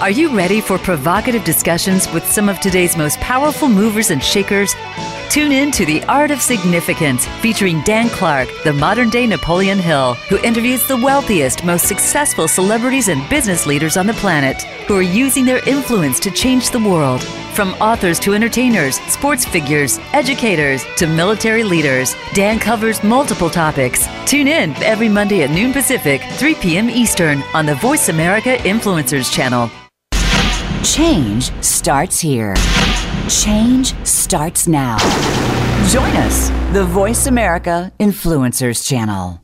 [0.00, 4.74] Are you ready for provocative discussions with some of today's most powerful movers and shakers?
[5.30, 10.14] Tune in to The Art of Significance, featuring Dan Clark, the modern day Napoleon Hill,
[10.28, 15.02] who interviews the wealthiest, most successful celebrities and business leaders on the planet who are
[15.02, 17.22] using their influence to change the world.
[17.54, 24.08] From authors to entertainers, sports figures, educators to military leaders, Dan covers multiple topics.
[24.26, 26.90] Tune in every Monday at noon Pacific, 3 p.m.
[26.90, 29.70] Eastern on the Voice America Influencers channel.
[30.84, 32.54] Change starts here.
[33.30, 34.98] Change starts now.
[35.88, 39.40] Join us, the Voice America Influencers channel.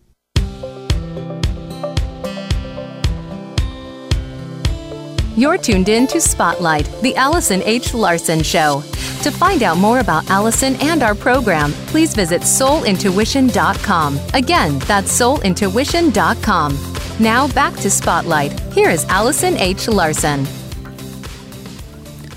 [5.35, 7.95] You're tuned in to Spotlight, the Allison H.
[7.95, 8.83] Larson Show.
[9.23, 14.21] To find out more about Allison and our program, please visit soulintuition.com.
[14.35, 16.79] Again, that's soulintuition.com.
[17.19, 18.61] Now back to Spotlight.
[18.75, 19.89] Here is Allison H.
[19.89, 20.47] Larson.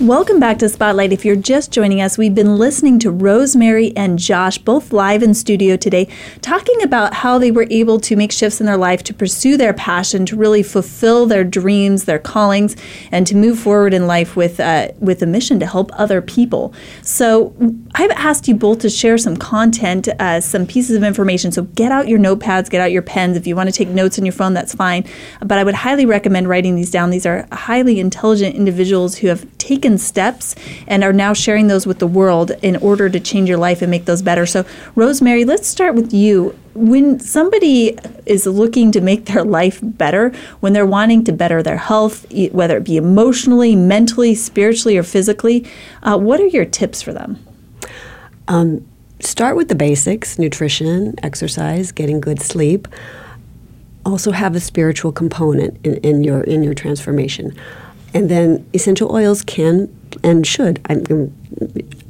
[0.03, 1.13] Welcome back to Spotlight.
[1.13, 5.33] If you're just joining us, we've been listening to Rosemary and Josh, both live in
[5.33, 6.09] studio today,
[6.41, 9.71] talking about how they were able to make shifts in their life to pursue their
[9.71, 12.75] passion, to really fulfill their dreams, their callings,
[13.13, 16.73] and to move forward in life with uh, with a mission to help other people.
[17.01, 17.55] So
[17.95, 21.53] I've asked you both to share some content, uh, some pieces of information.
[21.53, 23.37] So get out your notepads, get out your pens.
[23.37, 25.05] If you want to take notes on your phone, that's fine.
[25.39, 27.09] But I would highly recommend writing these down.
[27.09, 30.55] These are highly intelligent individuals who have taken steps
[30.87, 33.89] and are now sharing those with the world in order to change your life and
[33.91, 34.45] make those better.
[34.45, 36.57] So, Rosemary, let's start with you.
[36.75, 41.77] When somebody is looking to make their life better, when they're wanting to better their
[41.77, 45.65] health, whether it be emotionally, mentally, spiritually, or physically,
[46.01, 47.43] uh, what are your tips for them?
[48.47, 48.85] Um,
[49.19, 52.87] start with the basics nutrition, exercise, getting good sleep.
[54.05, 57.55] Also, have a spiritual component in, in your in your transformation.
[58.13, 60.79] And then essential oils can and should.
[60.89, 61.03] I'm,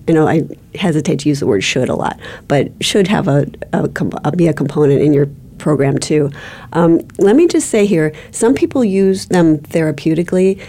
[0.08, 3.48] you know, I hesitate to use the word should a lot, but should have a,
[3.72, 3.90] a,
[4.26, 6.30] a be a component in your program too.
[6.74, 10.62] Um, let me just say here, some people use them therapeutically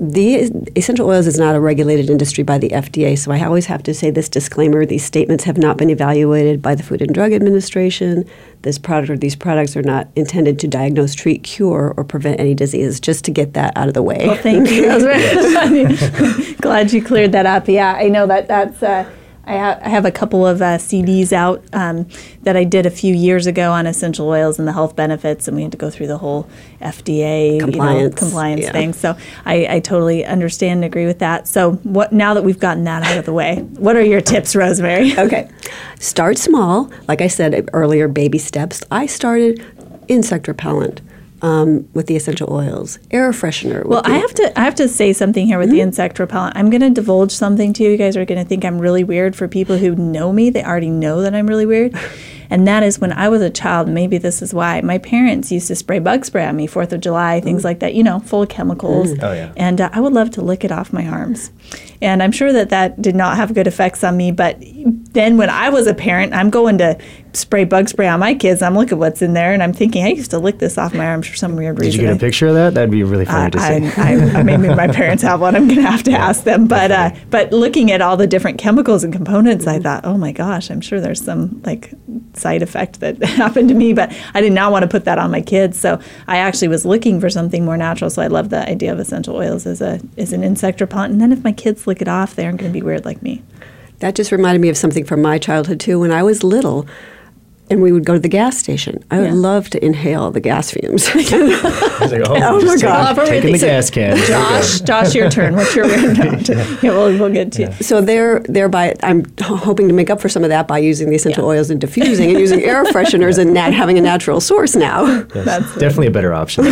[0.00, 3.82] the essential oils is not a regulated industry by the FDA, so I always have
[3.82, 7.34] to say this disclaimer: these statements have not been evaluated by the Food and Drug
[7.34, 8.24] Administration.
[8.62, 12.54] This product or these products are not intended to diagnose, treat, cure, or prevent any
[12.54, 12.98] disease.
[12.98, 14.26] Just to get that out of the way.
[14.26, 14.86] Well, thank you.
[16.62, 17.68] Glad you cleared that up.
[17.68, 18.82] Yeah, I know that that's.
[18.82, 19.04] Uh,
[19.50, 22.06] I, ha- I have a couple of uh, CDs out um,
[22.42, 25.56] that I did a few years ago on essential oils and the health benefits, and
[25.56, 26.48] we had to go through the whole
[26.80, 28.72] FDA you know, Compliance, compliance yeah.
[28.72, 28.92] thing.
[28.92, 31.48] So I, I totally understand and agree with that.
[31.48, 34.54] So what now that we've gotten that out of the way, what are your tips,
[34.54, 35.12] Rosemary?
[35.20, 35.50] Okay.
[35.98, 36.90] Start small.
[37.06, 38.82] Like I said earlier, baby steps.
[38.90, 39.62] I started
[40.08, 41.02] insect repellent
[41.42, 43.84] um, with the essential oils, air freshener.
[43.86, 45.76] Well, the- I have to I have to say something here with Mm-hmm.
[45.76, 46.56] the insect repellent.
[46.56, 47.90] I'm going to divulge something to you.
[47.90, 49.36] You guys are going to think I'm really weird.
[49.36, 51.94] For people who know me, they already know that I'm really weird.
[52.52, 55.68] And that is when I was a child, maybe this is why, my parents used
[55.68, 58.42] to spray bug spray on me, 4th of July, things like that, you know, full
[58.42, 59.12] of chemicals.
[59.22, 59.52] Oh, yeah.
[59.56, 61.52] And uh, I would love to lick it off my arms.
[62.02, 64.32] And I'm sure that that did not have good effects on me.
[64.32, 64.56] But
[65.12, 66.98] then when I was a parent, I'm going to
[67.32, 68.62] spray bug spray on my kids.
[68.62, 70.94] I'm looking at what's in there and I'm thinking, I used to lick this off
[70.94, 72.00] my arms for some weird Did reason.
[72.00, 72.74] Did you get a picture of that?
[72.74, 73.58] That'd be really funny I, to
[73.90, 74.00] see.
[74.00, 75.56] I, I, I maybe my parents have one.
[75.56, 76.66] I'm going to have to ask them.
[76.66, 80.32] But uh, but looking at all the different chemicals and components, I thought, oh my
[80.32, 81.92] gosh, I'm sure there's some like
[82.34, 83.92] side effect that happened to me.
[83.92, 85.78] But I did not want to put that on my kids.
[85.78, 88.10] So I actually was looking for something more natural.
[88.10, 91.12] So I love the idea of essential oils as a as an insect repellent.
[91.12, 93.22] And then if my kids lick it off, they aren't going to be weird like
[93.22, 93.42] me.
[94.00, 96.00] That just reminded me of something from my childhood too.
[96.00, 96.86] When I was little,
[97.70, 99.34] and we would go to the gas station, I would Yeah.
[99.34, 101.08] love to inhale the gas fumes.
[101.14, 101.14] I
[102.00, 103.14] was like, oh, Oh my just God.
[103.14, 104.16] taking, taking the gas can.
[104.16, 104.32] There we go.
[104.60, 105.54] Josh, Josh, your turn.
[105.56, 106.48] What's your weird note?
[106.82, 107.72] Yeah, we'll, we'll get to you.
[107.80, 111.08] so there, thereby, I'm h- hoping to make up for some of that by using
[111.10, 111.50] the essential Yeah.
[111.58, 115.04] oils and diffusing and using air fresheners and nat- having a natural source now.
[115.06, 116.64] Yes, That's- definitely a better option.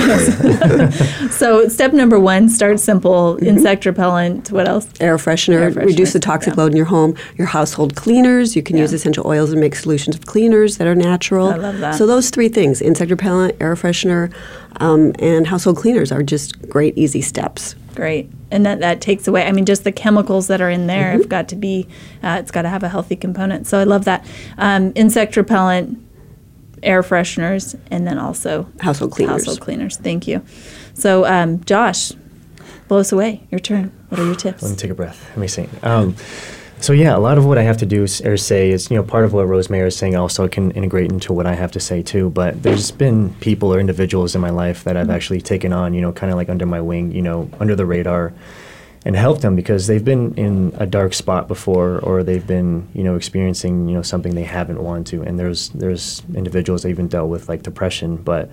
[1.30, 3.36] So step number one, start simple.
[3.36, 3.46] Mm-hmm.
[3.46, 4.50] Insect repellent.
[4.50, 4.88] What else?
[5.00, 6.62] Air freshener, Air freshener, reduce the toxic yeah.
[6.62, 7.14] load in your home.
[7.36, 10.94] Your household cleaners, you can use essential oils and make solutions of cleaners that are
[10.94, 11.48] natural.
[11.48, 11.94] I love that.
[11.94, 14.32] So those three things: insect repellent, air freshener,
[14.80, 17.74] um, and household cleaners are just great, easy steps.
[17.94, 18.30] Great.
[18.50, 21.20] And that, that takes away, I mean, just the chemicals that are in there Mm-hmm.
[21.20, 21.86] have got to be,
[22.22, 23.66] uh, it's got to have a healthy component.
[23.66, 24.24] So I love that.
[24.56, 25.98] Um, insect repellent,
[26.82, 29.32] air fresheners, and then also Household cleaners.
[29.44, 29.96] Household cleaners.
[29.96, 30.42] Thank you.
[30.94, 32.12] So, um, Josh,
[32.86, 33.46] blow us away.
[33.50, 33.92] Your turn.
[34.10, 34.62] What are your tips?
[34.62, 35.28] Let me take a breath.
[35.30, 35.68] Let me see.
[35.82, 36.14] Um,
[36.80, 39.02] so yeah, a lot of what I have to do or say is, you know,
[39.02, 42.02] part of what Rosemary is saying also can integrate into what I have to say
[42.02, 42.30] too.
[42.30, 45.16] But there's been people or individuals in my life that I've mm-hmm.
[45.16, 47.86] actually taken on, you know, kind of like under my wing, you know, under the
[47.86, 48.32] radar,
[49.04, 53.02] and helped them because they've been in a dark spot before, or they've been, you
[53.02, 55.22] know, experiencing, you know, something they haven't wanted to.
[55.22, 58.50] And there's there's individuals that even dealt with like depression, but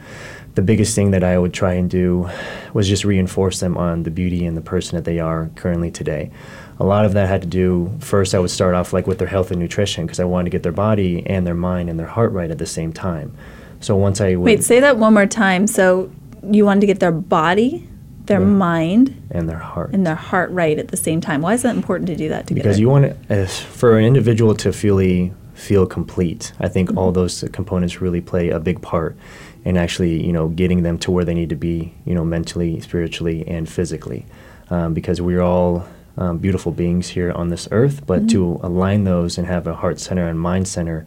[0.56, 2.30] the biggest thing that I would try and do
[2.74, 6.32] was just reinforce them on the beauty and the person that they are currently today.
[6.80, 9.28] A lot of that had to do first I would start off like with their
[9.28, 12.08] health and nutrition because I wanted to get their body and their mind and their
[12.08, 13.36] heart right at the same time.
[13.80, 15.68] So once I would Wait, say that one more time.
[15.68, 16.12] So
[16.44, 17.88] you wanted to get their body,
[18.26, 18.46] their Yeah.
[18.48, 19.92] mind, and their heart.
[19.94, 21.42] and their heart right at the same time.
[21.42, 22.64] Why is that important to do that together?
[22.64, 27.14] because you want it, as for an individual to fully feel complete i think all
[27.14, 29.16] those components really play a big part
[29.64, 32.78] in actually you know getting them to where they need to be you know mentally
[32.82, 34.26] spiritually and physically
[34.70, 35.86] um, because we're all
[36.18, 40.00] um, beautiful beings here on this earth but to align those and have a heart
[40.00, 41.06] center and mind center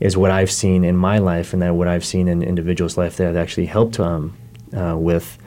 [0.00, 3.16] is what i've seen in my life and that what i've seen in individuals life
[3.16, 4.36] that have actually helped um,
[4.76, 5.38] uh, with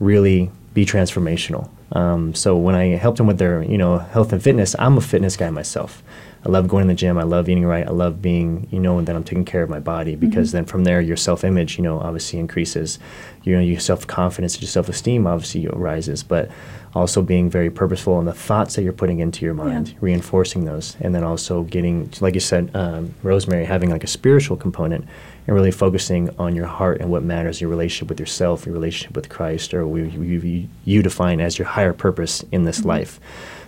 [0.00, 1.70] really be transformational.
[1.92, 5.00] Um, so when I helped them with their, you know, health and fitness, I'm a
[5.00, 6.02] fitness guy myself.
[6.44, 7.16] I love going to the gym.
[7.16, 7.86] I love eating right.
[7.86, 10.84] I love being, you know, that I'm taking care of my body because then from
[10.84, 12.98] there your self-image, you know, obviously increases.
[13.44, 16.50] You know, your self-confidence, your self-esteem obviously rises, but
[16.94, 20.96] also being very purposeful in the thoughts that you're putting into your mind, reinforcing those,
[21.00, 25.04] and then also getting, like you said, um, Rosemary, having like a spiritual component
[25.46, 29.16] and really focusing on your heart and what matters, your relationship with yourself, your relationship
[29.16, 33.18] with Christ, or we, we, you define as your higher purpose in this life.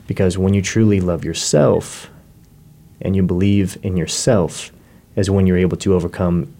[0.06, 2.08] Because when you truly love yourself
[3.00, 4.70] and you believe in yourself,
[5.16, 6.54] is when you're able to overcome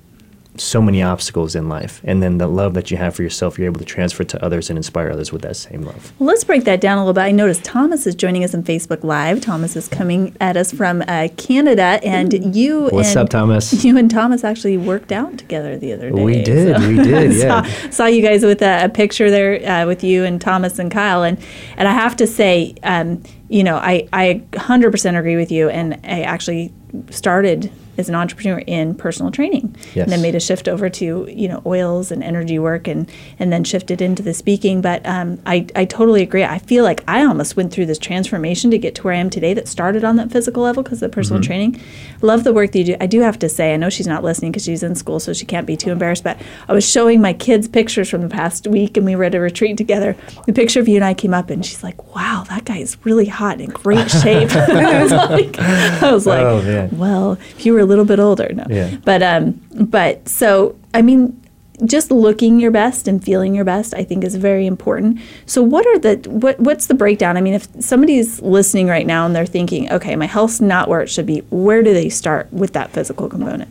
[0.61, 2.01] so many obstacles in life.
[2.05, 4.71] And then the love that you have for yourself, you're able to transfer to others
[4.71, 6.13] and inspire others with that same love.
[6.19, 7.23] Well, let's break that down a little bit.
[7.23, 9.41] I noticed Thomas is joining us on Facebook Live.
[9.41, 13.85] Thomas is coming at us from uh, Canada, and you What's and up, Thomas?
[13.87, 16.25] You and Thomas actually worked out together the other day.
[16.25, 17.63] We did, we did, yeah.
[17.63, 20.91] saw, saw you guys with a, a picture there uh, with you and Thomas and
[20.91, 21.39] Kyle, and
[21.77, 25.95] and I have to say, um, you know, I I 100% agree with you, and
[26.05, 26.73] I actually
[27.11, 29.75] started is an entrepreneur in personal training.
[29.95, 30.05] Yes.
[30.05, 33.53] And then made a shift over to, you know, oils and energy work and, and
[33.53, 34.81] then shifted into the speaking.
[34.81, 36.45] But um, I, I totally agree.
[36.45, 39.31] I feel like I almost went through this transformation to get to where I am
[39.31, 41.47] today that started on that physical level because of the personal Mm-hmm.
[41.47, 41.81] training.
[42.23, 42.97] Love the work that you do.
[43.01, 45.33] I do have to say, I know she's not listening because she's in school, so
[45.33, 46.25] she can't be too embarrassed.
[46.25, 49.35] But I was showing my kids pictures from the past week and we were at
[49.35, 50.17] a retreat together.
[50.47, 52.97] The picture of you and I came up and she's like, wow, that guy is
[53.05, 54.51] really hot and in great shape.
[54.55, 58.65] I was like, I was like Oh, well, if you were little bit older, no.
[58.69, 58.97] Yeah.
[59.05, 61.41] But um, but so I mean,
[61.85, 65.21] just looking your best and feeling your best, I think, is very important.
[65.47, 67.37] So, what are the what what's the breakdown?
[67.37, 71.01] I mean, if somebody's listening right now and they're thinking, okay, my health's not where
[71.01, 73.71] it should be, where do they start with that physical component?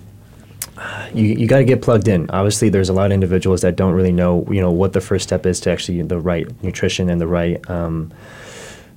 [1.14, 2.30] you, you got to get plugged in.
[2.30, 5.24] Obviously, there's a lot of individuals that don't really know, you know, what the first
[5.24, 8.12] step is to actually the right nutrition and the right, um,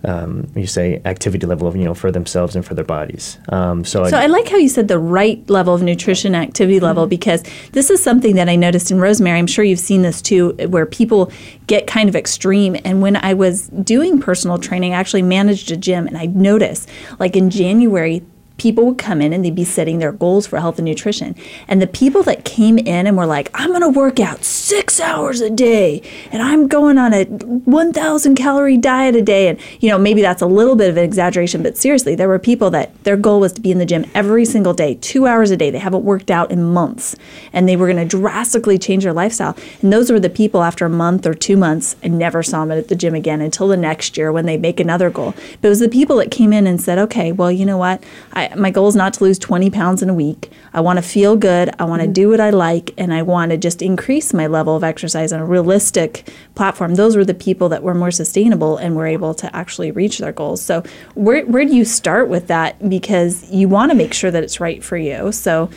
[0.05, 3.39] um, you say, activity level of, you know, for themselves and for their bodies.
[3.49, 7.07] Um, so, So I like how you said the right level of nutrition activity level
[7.07, 9.39] because this is something that I noticed in Rosemary.
[9.39, 11.33] I'm sure you've seen this too, where people
[11.67, 12.77] get kind of extreme.
[12.85, 16.89] And when I was doing personal training, I actually managed a gym, and I noticed,
[17.19, 18.23] like in January,
[18.59, 21.35] people would come in and they'd be setting their goals for health and nutrition.
[21.69, 25.01] And the people that came in and were like, I'm going to work out six
[25.01, 29.49] hours a day and I'm going on a 1,000 calorie diet a day.
[29.49, 32.39] And, you know, maybe that's a little bit of an exaggeration, but seriously, there were
[32.39, 35.51] people that their goal was to be in the gym every single day, two hours
[35.51, 35.71] a day.
[35.71, 37.17] They haven't worked out in months
[37.53, 39.57] and they were going to drastically change their lifestyle.
[39.83, 42.79] And those were the people after a month or two months, I never saw them
[42.79, 45.35] at the gym again until the next year when they make another goal.
[45.61, 48.03] But it was the people that came in and said, okay, well, you know what?
[48.33, 50.51] I, my goal is not to lose 20 pounds in a week.
[50.73, 51.71] I want to feel good.
[51.79, 52.13] I want to mm-hmm.
[52.13, 55.41] do what I like, and I want to just increase my level of exercise on
[55.41, 56.95] a realistic platform.
[56.95, 60.33] Those were the people that were more sustainable and were able to actually reach their
[60.33, 60.63] goals.
[60.63, 60.83] So,
[61.15, 62.89] where, where do you start with that?
[62.89, 65.33] Because you want to make sure that it's right for you.
[65.33, 65.71] So,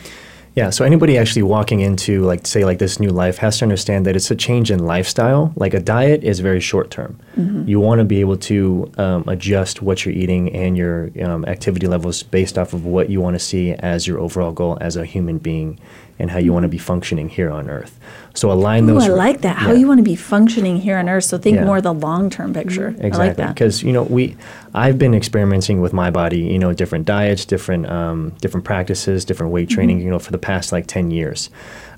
[0.54, 4.04] Yeah, so anybody actually walking into like say like this new life has to understand
[4.04, 5.52] that it's a change in lifestyle.
[5.56, 7.18] Like a diet is very short term.
[7.66, 11.86] You want to be able to um, adjust what you're eating and your um, activity
[11.86, 15.06] levels based off of what you want to see as your overall goal as a
[15.06, 15.78] human being
[16.22, 17.98] and how you want to be functioning here on Earth.
[18.34, 19.04] So align Ooh, those.
[19.04, 19.56] I like that.
[19.56, 21.24] How you want to be functioning here on Earth.
[21.24, 21.64] So, think Yeah.
[21.64, 22.92] more of the long term picture.
[22.92, 24.36] Like Exactly, because you know we,
[24.72, 29.52] I've been experimenting with my body, you know, different diets, different um, different practices, different
[29.52, 31.50] weight training, you know, for the past like ten years.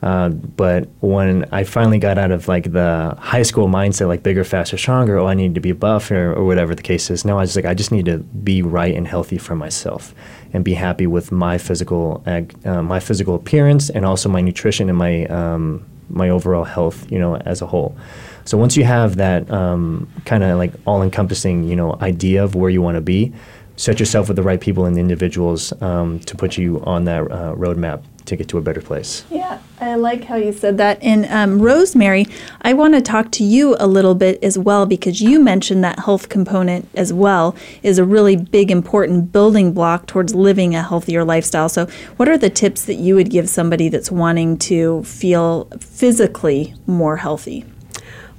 [0.03, 4.45] Uh, but when I finally got out of like the high school mindset, like bigger,
[4.45, 7.25] faster, stronger, oh, I need to be buff or, or whatever the case is.
[7.25, 10.15] Now I was like, I just need to be right and healthy for myself,
[10.55, 14.97] and be happy with my physical, uh, my physical appearance, and also my nutrition and
[14.97, 17.97] my um, my overall health, you know, as a whole.
[18.45, 22.71] So once you have that um, kind of like all-encompassing, you know, idea of where
[22.71, 23.33] you want to be,
[23.77, 27.55] set yourself with the right people and individuals um, to put you on that uh,
[27.55, 29.25] roadmap to get to a better place.
[29.31, 30.99] Yeah, I like how you said that.
[31.03, 32.27] And um, Rosemary,
[32.62, 35.99] I want to talk to you a little bit as well because you mentioned that
[35.99, 41.23] health component as well is a really big, important building block towards living a healthier
[41.23, 41.68] lifestyle.
[41.68, 46.75] So, what are the tips that you would give somebody that's wanting to feel physically
[46.87, 47.66] more healthy?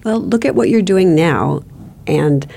[0.03, 1.61] Well, look at what you're doing now
[2.07, 2.47] and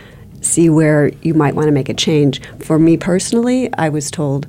[0.40, 2.40] see where you might want to make a change.
[2.60, 4.46] For me personally, I was told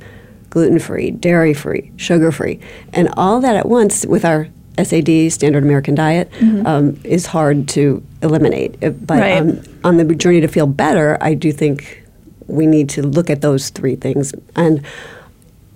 [0.50, 2.60] gluten free, dairy free, sugar free,
[2.94, 4.48] and all that at once with our
[4.82, 6.32] SAD, Standard American Diet,
[6.66, 8.80] um, is hard to eliminate.
[8.80, 9.38] But Right.
[9.42, 12.04] um, on the journey to feel better, I do think
[12.48, 14.34] we need to look at those three things.
[14.56, 14.82] And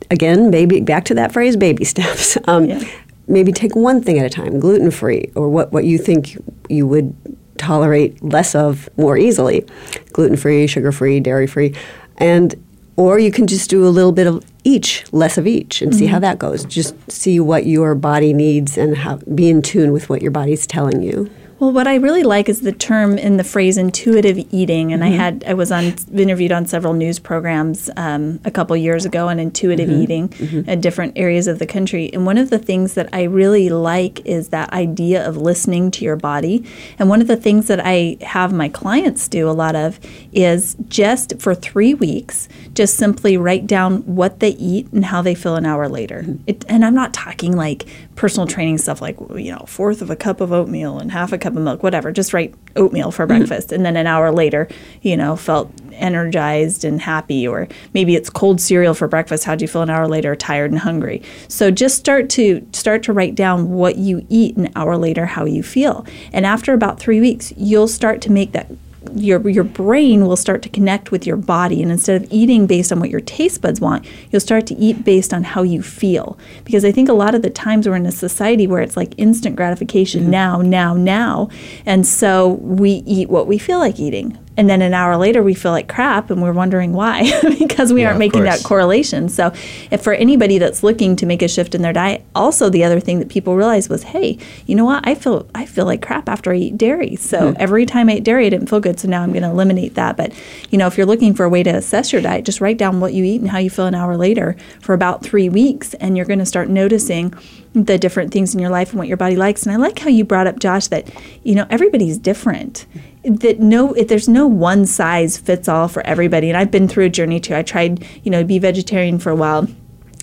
[0.10, 2.38] again, maybe back to that phrase, baby steps.
[2.48, 2.84] Um, Yeah.
[3.26, 6.86] Maybe take one thing at a time, gluten free, or what, what you think you
[6.86, 7.16] would
[7.58, 9.66] tolerate less of more easily,
[10.12, 11.74] gluten free, sugar free, dairy free,
[12.18, 12.54] and
[12.96, 16.06] or you can just do a little bit of each, less of each, and see
[16.06, 16.22] how mm-hmm.
[16.22, 16.64] that goes.
[16.66, 20.68] Just see what your body needs and how be in tune with what your body's
[20.68, 21.30] telling you.
[21.64, 25.08] Well, what I really like is the term in the phrase intuitive eating, and I
[25.08, 25.18] mm-hmm.
[25.18, 29.40] had I was on interviewed on several news programs um, a couple years ago on
[29.40, 30.02] intuitive mm-hmm.
[30.02, 30.70] eating mm-hmm.
[30.70, 32.12] at different areas of the country.
[32.12, 36.04] And one of the things that I really like is that idea of listening to
[36.04, 36.66] your body.
[37.00, 40.02] And one of the things that I have my clients do a lot of
[40.34, 45.34] is just for three weeks, just simply write down what they eat and how they
[45.34, 46.26] feel an hour later.
[46.46, 50.16] It, and I'm not talking like personal training stuff like you know fourth of a
[50.16, 53.40] cup of oatmeal and half a cup of milk whatever just write oatmeal for mm-hmm.
[53.40, 53.72] breakfast.
[53.72, 54.68] And then an hour later
[55.02, 57.48] you know felt energized and happy.
[57.48, 59.44] Or maybe it's cold cereal for breakfast.
[59.44, 60.36] How do you feel an hour later?
[60.36, 61.22] Tired and hungry.
[61.48, 65.46] So just start to start to write down what you eat an hour later how
[65.46, 66.06] you feel.
[66.32, 68.68] And after about three weeks you'll start to make that
[69.16, 72.92] your your brain will start to connect with your body, and instead of eating based
[72.92, 76.38] on what your taste buds want, you'll start to eat based on how you feel.
[76.64, 79.14] Because I think a lot of the times we're in a society where it's like
[79.18, 80.32] instant gratification mm-hmm.
[80.32, 81.50] now, now, now,
[81.86, 85.54] and so we eat what we feel like eating and then an hour later we
[85.54, 87.24] feel like crap and we're wondering why
[87.60, 89.30] because we Yeah, aren't making that correlation.
[89.30, 89.52] So
[89.90, 93.00] if for anybody that's looking to make a shift in their diet also the other
[93.00, 95.06] thing that people realized was hey you know what?
[95.08, 97.16] I feel i feel like crap after i eat dairy.
[97.16, 97.58] So hmm.
[97.60, 99.00] every time i ate dairy i didn't feel good.
[99.00, 100.18] So now i'm going to eliminate that.
[100.18, 100.34] But
[100.70, 103.00] you know if you're looking for a way to assess your diet just write down
[103.00, 105.94] what you eat and how you feel an hour later for about three weeks.
[105.96, 107.34] And you're going to start noticing
[107.74, 109.64] the different things in your life and what your body likes.
[109.64, 111.10] And i like how you brought up josh that
[111.44, 112.86] you know everybody's different
[113.24, 117.06] that no if there's no one size fits all for everybody and i've been through
[117.06, 117.56] a journey too.
[117.56, 119.68] I tried you know to be vegetarian for a while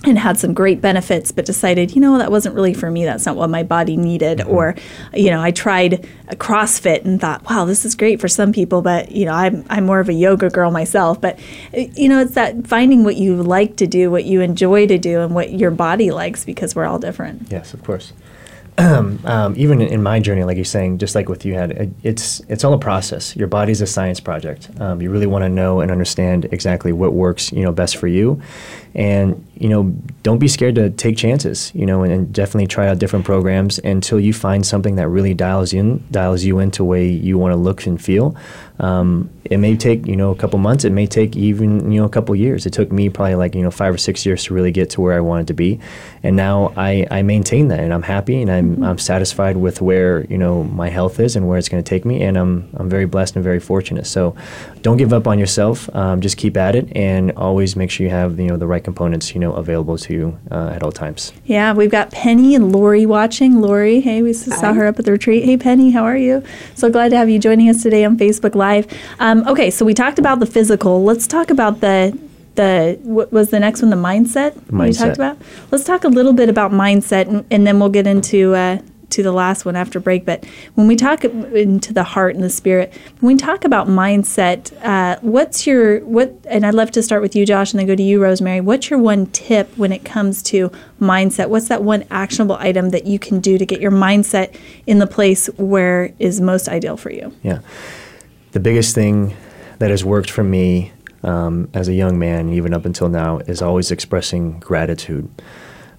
[0.04, 3.04] and had some great benefits but decided you know that wasn't really for me.
[3.04, 4.38] That's not what my body needed.
[4.38, 4.50] Mm-hmm.
[4.50, 4.74] Or
[5.14, 8.82] you know i tried a crossfit and thought wow this is great for some people
[8.82, 11.20] but you know i'm, I'm more of a yoga girl myself.
[11.20, 11.38] But
[11.72, 15.20] you know it's that finding what you like to do what you enjoy to do
[15.20, 17.50] and what your body likes because we're all different.
[17.50, 18.12] Yes, of course.
[19.24, 22.64] um, even in my journey, like you're saying, just like with you had, it's it's
[22.64, 23.36] all a process.
[23.36, 24.70] Your body's a science project.
[24.80, 28.06] Um, you really want to know and understand exactly what works, you know, best for
[28.06, 28.40] you,
[28.94, 31.70] and you know, don't be scared to take chances.
[31.74, 35.34] You know, and, and definitely try out different programs until you find something that really
[35.34, 38.36] dials in, dials you into the way you want to look and feel.
[38.80, 40.84] Um, it may take you know a couple months.
[40.84, 42.64] It may take even you know a couple years.
[42.64, 45.02] It took me probably like you know five or six years to really get to
[45.02, 45.78] where I wanted to be,
[46.22, 50.24] and now I, I maintain that, and I'm happy, and I'm, I'm satisfied with where
[50.26, 52.88] you know my health is and where it's going to take me, and I'm I'm
[52.88, 54.06] very blessed and very fortunate.
[54.06, 54.34] So,
[54.80, 55.94] don't give up on yourself.
[55.94, 58.79] Um, just keep at it, and always make sure you have you know the right
[58.80, 61.32] components you know available to you uh, at all times.
[61.44, 63.60] Yeah, we've got Penny and Lori watching.
[63.60, 65.44] Lori, hey, we saw her up at the retreat.
[65.44, 66.42] Hey, Penny, how are you?
[66.74, 68.86] So glad to have you joining us today on Facebook Live.
[69.18, 71.04] Um, okay, so we talked about the physical.
[71.04, 72.16] Let's talk about the
[72.56, 73.90] the what was the next one?
[73.90, 74.54] The mindset.
[74.70, 74.98] We Mindset.
[74.98, 75.38] talked about.
[75.70, 78.54] Let's talk a little bit about mindset, and, and then we'll get into.
[78.54, 78.78] Uh,
[79.10, 80.44] to the last one after break, but
[80.74, 85.18] when we talk into the heart and the spirit, when we talk about mindset, uh,
[85.20, 86.34] what's your what?
[86.46, 88.60] And I'd love to start with you, Josh, and then go to you, Rosemary.
[88.60, 91.48] What's your one tip when it comes to mindset?
[91.48, 94.56] What's that one actionable item that you can do to get your mindset
[94.86, 97.34] in the place where is most ideal for you?
[97.42, 97.60] Yeah.
[98.52, 99.36] The biggest thing
[99.78, 100.92] that has worked for me
[101.22, 105.28] um, as a young man, even up until now, is always expressing gratitude.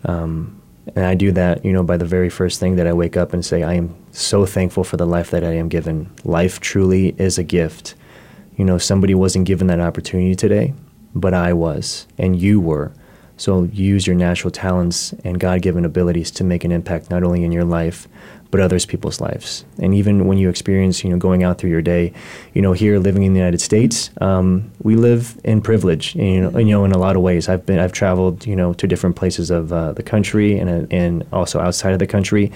[0.06, 0.61] Um,
[0.96, 3.34] and I do that, you know, by the very first thing that I wake up
[3.34, 6.10] and say, I am so thankful for the life that I am given.
[6.24, 7.96] Life truly is a gift.
[8.58, 10.74] You know, somebody wasn't given that opportunity today,
[11.14, 12.94] but I was, and you were.
[13.38, 17.44] So use your natural talents and God given abilities to make an impact not only
[17.44, 18.08] in your life,
[18.52, 19.66] but others people's lives.
[19.80, 22.14] And even when you experience, you know, going out through your day,
[22.54, 26.16] you know, here living in the United States, um, we live in privilege.
[26.16, 27.48] You know, you know, in a lot of ways.
[27.50, 30.88] I've been, I've traveled, you know, to different places of uh, the country and uh,
[30.92, 32.52] and also outside of the country,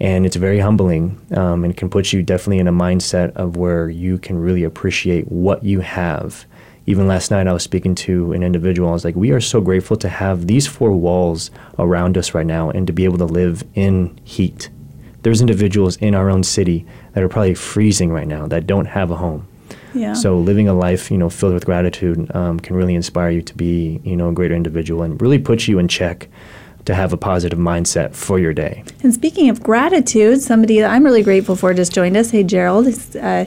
[0.00, 3.88] and it's very humbling um, and can put you definitely in a mindset of where
[3.88, 6.46] you can really appreciate what you have.
[6.88, 8.88] Even last night, I was speaking to an individual.
[8.88, 12.46] I was like, "We are so grateful to have these four walls around us right
[12.46, 14.70] now, and to be able to live in heat."
[15.26, 19.10] There's individuals in our own city that are probably freezing right now that don't have
[19.10, 19.44] a home.
[19.92, 20.12] Yeah.
[20.12, 23.54] So living a life, you know, filled with gratitude um, can really inspire you to
[23.56, 26.28] be, you know, a greater individual and really put you in check
[26.84, 28.84] to have a positive mindset for your day.
[29.02, 32.30] And speaking of gratitude, somebody that I'm really grateful for just joined us.
[32.30, 32.86] Hey, Gerald
[33.20, 33.46] uh,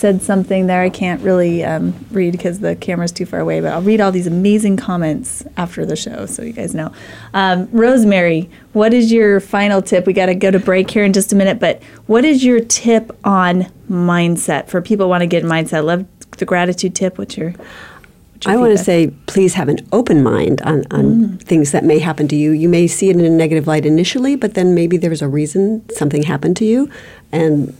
[0.00, 0.80] said something there.
[0.80, 4.10] I can't really um, read because the camera's too far away, but I'll read all
[4.10, 6.90] these amazing comments after the show so you guys know.
[7.34, 10.06] Um, Rosemary, what is your final tip?
[10.06, 12.60] We got to go to break here in just a minute, but what is your
[12.60, 15.84] tip on mindset for people who want to get in mindset?
[15.84, 16.06] Love
[16.38, 17.18] the gratitude tip.
[17.18, 21.36] What's your what's your I want to say, please have an open mind on, on
[21.38, 22.52] things that may happen to you.
[22.52, 25.88] You may see it in a negative light initially, but then maybe there's a reason
[25.90, 26.90] something happened to you,
[27.30, 27.76] and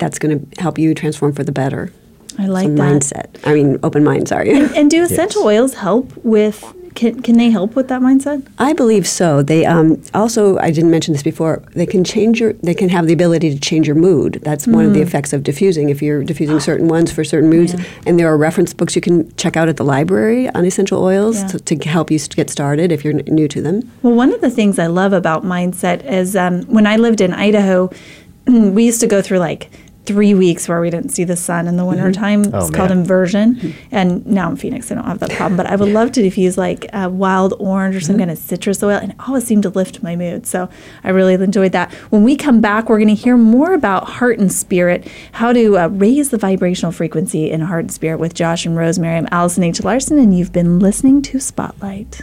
[0.00, 1.92] that's going to help you transform for the better.
[2.38, 2.80] I like So that.
[3.02, 3.26] mindset.
[3.48, 4.28] I mean, open mind.
[4.28, 4.50] Sorry.
[4.76, 6.64] And do essential oils help with?
[6.94, 8.44] Can, can they help with that mindset?
[8.58, 9.42] I believe so.
[9.42, 11.62] They um, also, I didn't mention this before.
[11.74, 12.54] They can change your.
[12.54, 14.40] They can have the ability to change your mood.
[14.42, 15.88] That's one of the effects of diffusing.
[15.90, 17.84] If you're diffusing certain ones for certain moods, Yeah.
[18.06, 21.36] and there are reference books you can check out at the library on essential oils
[21.40, 21.46] Yeah.
[21.48, 23.88] to, to help you get started if you're n- new to them.
[24.02, 27.32] Well, one of the things I love about mindset is um, when I lived in
[27.32, 27.90] Idaho,
[28.46, 29.70] we used to go through like
[30.06, 32.44] three weeks where we didn't see the sun in the wintertime.
[32.52, 32.98] Oh, it's called man.
[32.98, 33.74] inversion.
[33.90, 35.56] And now in Phoenix, I don't have that problem.
[35.56, 38.82] But I would love to diffuse like a wild orange or some kind of citrus
[38.82, 40.46] oil, and it always seemed to lift my mood.
[40.46, 40.68] So
[41.04, 41.92] I really enjoyed that.
[42.10, 45.78] When we come back, we're going to hear more about heart and spirit, how to
[45.78, 49.16] uh, raise the vibrational frequency in heart and spirit with Josh and Rosemary.
[49.16, 49.82] I'm Allison H.
[49.82, 52.22] Larson, and you've been listening to Spotlight.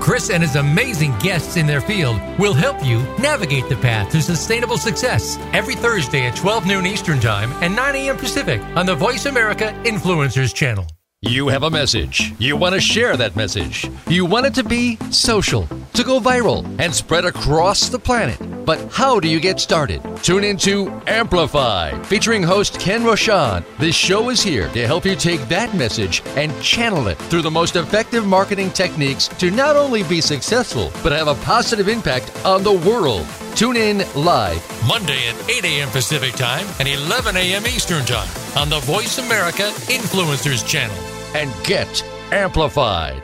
[0.00, 4.22] Chris and his amazing guests in their field will help you navigate the path to
[4.22, 8.16] sustainable success every Thursday at 12 noon Eastern Time and 9 a.m.
[8.16, 10.86] Pacific on the Voice America Influencers channel.
[11.22, 12.32] You have a message.
[12.38, 13.90] You want to share that message.
[14.06, 18.38] You want it to be social, to go viral, and spread across the planet.
[18.68, 20.02] But how do you get started?
[20.22, 23.64] Tune into Amplify, featuring host Ken Rochon.
[23.78, 27.50] This show is here to help you take that message and channel it through the
[27.50, 32.62] most effective marketing techniques to not only be successful, but have a positive impact on
[32.62, 33.26] the world.
[33.54, 35.88] Tune in live Monday at 8 a.m.
[35.88, 37.66] Pacific Time and 11 a.m.
[37.66, 40.94] Eastern Time on the Voice America Influencers channel.
[41.34, 43.22] and get amplified.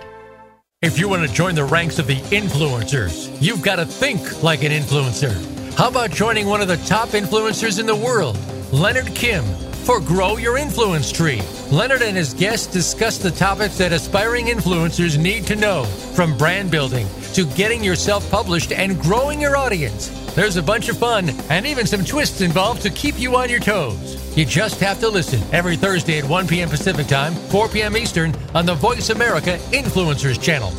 [0.84, 4.64] If you want to join the ranks of the influencers, you've got to think like
[4.64, 5.32] an influencer.
[5.76, 8.38] How about joining one of the top influencers in the world,
[8.70, 9.46] Leonard Kim,
[9.86, 11.40] for Grow Your Influence Tree?
[11.72, 16.70] Leonard and his guests discuss the topics that aspiring influencers need to know, from brand
[16.70, 20.23] building to getting yourself published and growing your audience.
[20.34, 23.60] There's a bunch of fun and even some twists involved to keep you on your
[23.60, 24.36] toes.
[24.36, 26.68] You just have to listen every Thursday at 1 p.m.
[26.68, 27.96] Pacific Time, 4 p.m.
[27.96, 30.72] Eastern on the Voice America Influencers channel.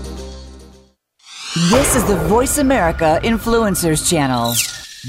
[1.69, 4.53] This is the Voice America Influencers channel.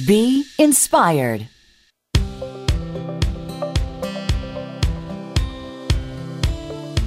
[0.07, 1.49] Be inspired.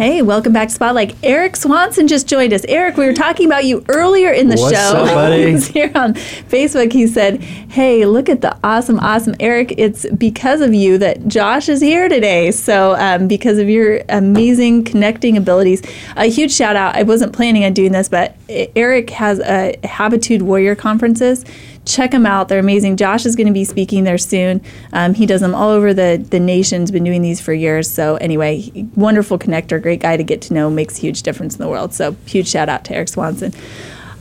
[0.00, 1.14] Hey, welcome back to Spotlight.
[1.22, 2.64] Eric Swanson just joined us.
[2.70, 4.96] Eric, we were talking about you earlier in the What's show.
[4.96, 5.50] up, buddy?
[5.50, 6.90] He's here on Facebook.
[6.90, 9.74] He said, Hey, look at the awesome, awesome Eric.
[9.76, 12.50] It's because of you that Josh is here today.
[12.50, 15.82] So, um, because of your amazing connecting abilities,
[16.16, 16.96] a huge shout out.
[16.96, 21.44] I wasn't planning on doing this, but Eric has a Habitude Warrior conferences
[21.84, 22.48] check them out.
[22.48, 22.96] They're amazing.
[22.96, 24.60] Josh is going to be speaking there soon.
[24.92, 26.80] Um, he does them all over the, the nation.
[26.82, 27.90] Has been doing these for years.
[27.90, 31.62] So anyway, wonderful connector, great guy to get to know, makes a huge difference in
[31.62, 31.92] the world.
[31.94, 33.52] So huge shout out to Eric Swanson.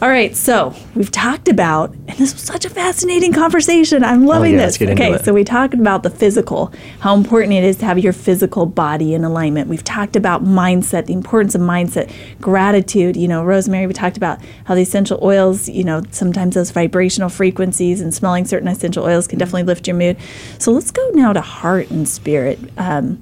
[0.02, 4.02] All right, so we've talked about, and this was such a fascinating conversation.
[4.02, 4.66] I'm loving yeah, this.
[4.66, 6.72] let's get into okay, so we talked about the physical,
[7.02, 9.68] how important it is to have your physical body in alignment.
[9.68, 13.18] We've talked about mindset, the importance of mindset, gratitude.
[13.18, 17.28] You know, Rosemary, we talked about how the essential oils, you know, sometimes those vibrational
[17.28, 20.16] frequencies and smelling certain essential oils can definitely lift your mood.
[20.60, 22.58] So let's go now to heart and spirit.
[22.78, 23.22] Um,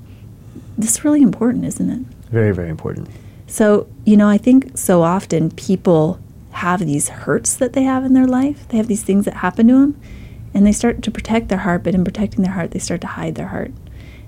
[0.78, 2.00] this is really important, isn't it?
[2.30, 3.10] Very, very important.
[3.48, 6.20] So, you know, I think so often people
[6.58, 8.68] have these hurts that they have in their life.
[8.70, 10.02] They have these things that happen to them,
[10.56, 13.08] and they start to protect their heart, but in protecting their heart, they start to
[13.08, 13.72] hide their heart.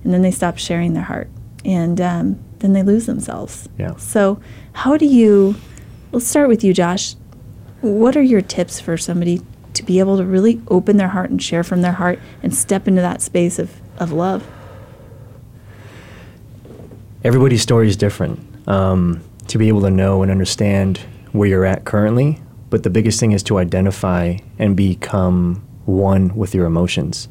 [0.04, 1.28] And then they stop sharing their heart.
[1.66, 3.68] And um, then they lose themselves.
[3.80, 3.96] Yeah.
[3.98, 4.40] So,
[4.74, 5.56] how do you,
[6.12, 7.16] let's start with you, Josh.
[7.82, 9.42] What are your tips for somebody
[9.74, 12.88] to be able to really open their heart and share from their heart and step
[12.88, 14.48] into that space of, of love?
[17.24, 18.40] Everybody's story is different.
[18.68, 21.00] Um, to be able to know and understand
[21.40, 22.38] where you're at currently,
[22.70, 27.30] but the biggest thing is to identify and become one with your emotions.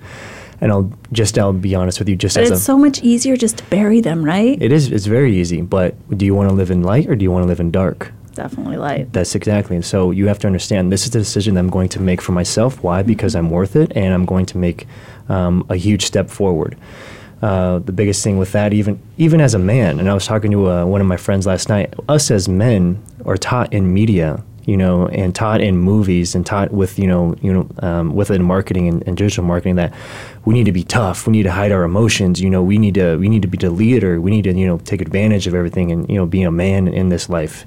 [0.62, 3.02] And I'll just I'll be honest with you, just But as it's a, so much
[3.02, 4.56] easier just to bury them, right?
[4.62, 5.60] it is it's very easy.
[5.60, 7.70] But do you want to live in light or do you want to live in
[7.70, 8.10] dark?
[8.32, 9.12] Definitely light.
[9.12, 9.76] That's exactly.
[9.76, 12.22] And so you have to understand this is the decision that I'm going to make
[12.22, 12.82] for myself.
[12.82, 13.02] Why?
[13.02, 14.86] Because I'm worth it and I'm going to make
[15.28, 16.78] um, a huge step forward.
[17.40, 20.50] Uh, the biggest thing with that, even even as a man, and I was talking
[20.50, 21.94] to uh, one of my friends last night.
[22.08, 26.72] Us as men are taught in media, you know, and taught in movies and taught
[26.72, 29.94] with, you know, you know, um, within marketing and, and digital marketing that
[30.44, 31.28] we need to be tough.
[31.28, 32.40] We need to hide our emotions.
[32.40, 34.20] You know, we need to we need to be the leader.
[34.20, 36.88] We need to you know take advantage of everything and you know be a man
[36.88, 37.64] in this life.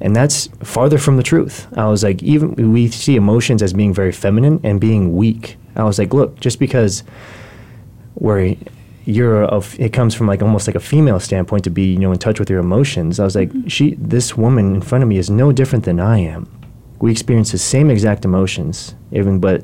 [0.00, 1.68] And that's farther from the truth.
[1.74, 5.56] I was like, even we see emotions as being very feminine and being weak.
[5.74, 7.02] I was like, look, just because
[8.14, 8.56] we're
[9.06, 12.12] you're a, it comes from like almost like a female standpoint to be you know
[12.12, 13.18] in touch with your emotions.
[13.18, 13.68] I was like, mm-hmm.
[13.68, 16.50] she this woman in front of me is no different than I am.
[16.98, 19.62] We experience the same exact emotions, even but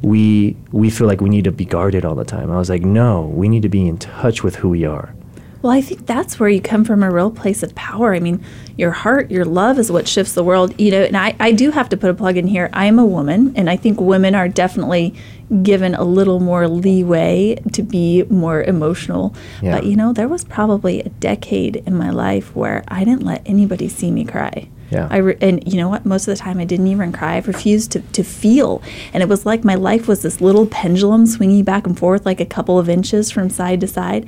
[0.00, 2.50] we we feel like we need to be guarded all the time.
[2.50, 5.14] I was like, no, we need to be in touch with who we are.
[5.60, 8.14] Well, I think that's where you come from a real place of power.
[8.14, 8.44] I mean,
[8.76, 10.78] your heart, your love is what shifts the world.
[10.80, 12.70] You know, and I, I do have to put a plug in here.
[12.72, 15.14] I am a woman, and I think women are definitely
[15.62, 19.34] given a little more leeway to be more emotional.
[19.60, 19.76] Yeah.
[19.76, 23.42] But, you know, there was probably a decade in my life where I didn't let
[23.46, 24.68] anybody see me cry.
[24.90, 25.08] Yeah.
[25.10, 26.06] I re- and you know what?
[26.06, 27.34] Most of the time, I didn't even cry.
[27.34, 28.82] I refused to, to feel,
[29.12, 32.40] and it was like my life was this little pendulum swinging back and forth, like
[32.40, 34.26] a couple of inches from side to side.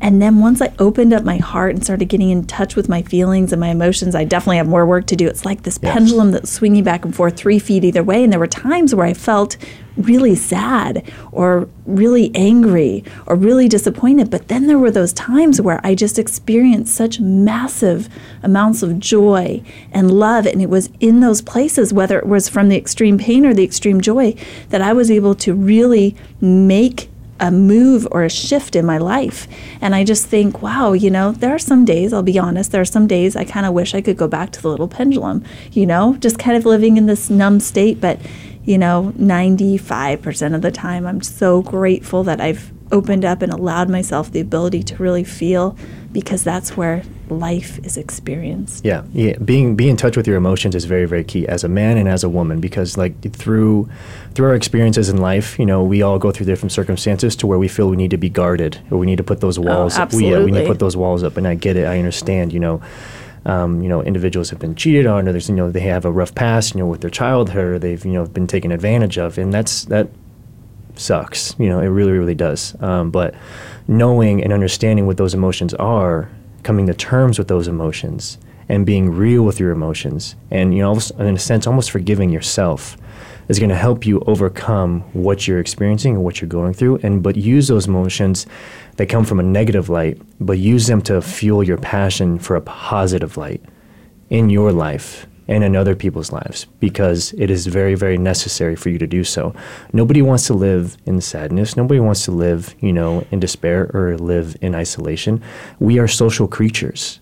[0.00, 3.02] And then once I opened up my heart and started getting in touch with my
[3.02, 5.28] feelings and my emotions, I definitely have more work to do.
[5.28, 5.92] It's like this yes.
[5.92, 8.24] pendulum that's swinging back and forth three feet either way.
[8.24, 9.56] And there were times where I felt
[9.96, 14.30] really sad or really angry or really disappointed.
[14.30, 18.08] But then there were those times where I just experienced such massive
[18.42, 19.62] amounts of joy
[19.92, 20.46] and love.
[20.46, 23.64] And it was in those places, whether it was from the extreme pain or the
[23.64, 24.34] extreme joy,
[24.68, 27.10] that I was able to really make
[27.40, 29.48] a move or a shift in my life.
[29.80, 32.82] And I just think, wow, you know, there are some days, I'll be honest, there
[32.82, 35.42] are some days I kind of wish I could go back to the little pendulum,
[35.72, 37.98] you know, just kind of living in this numb state.
[37.98, 38.20] But
[38.64, 43.88] you know, 95% of the time, I'm so grateful that I've opened up and allowed
[43.88, 45.76] myself the ability to really feel
[46.12, 48.84] because that's where life is experienced.
[48.84, 49.38] Yeah, yeah.
[49.38, 52.08] Being being in touch with your emotions is very very key as a man and
[52.08, 53.88] as a woman because like through
[54.34, 57.58] through our experiences in life, you know, we all go through different circumstances to where
[57.58, 59.96] we feel we need to be guarded or we need to put those oh, walls.
[59.96, 60.38] Oh, absolutely.
[60.38, 61.86] We, we need to put those walls up, and I get it.
[61.86, 62.52] I understand.
[62.52, 62.82] You know
[63.46, 66.10] um, you know, individuals have been cheated on, or there's, you know, they have a
[66.10, 69.38] rough past, you know, with their childhood, or they've, you know, been taken advantage of,
[69.38, 70.08] and that's that
[70.96, 71.54] sucks.
[71.58, 72.74] You know, it really, really does.
[72.80, 73.34] Um, but
[73.88, 76.30] knowing and understanding what those emotions are,
[76.62, 78.38] coming to terms with those emotions,
[78.68, 82.96] and being real with your emotions, and you know, in a sense, almost forgiving yourself
[83.50, 87.20] is going to help you overcome what you're experiencing and what you're going through and
[87.20, 88.46] but use those emotions
[89.00, 92.60] that come from a negative light but use them to fuel your passion for a
[92.60, 93.64] positive light
[94.28, 98.90] in your life and in other people's lives because it is very very necessary for
[98.90, 99.54] you to do so.
[99.94, 101.78] Nobody wants to live in sadness.
[101.78, 105.42] Nobody wants to live you know in despair or live in isolation.
[105.78, 107.20] We are social creatures.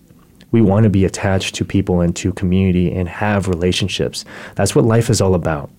[0.51, 4.25] We want to be attached to people and to community and have relationships.
[4.55, 5.71] That's what life is all about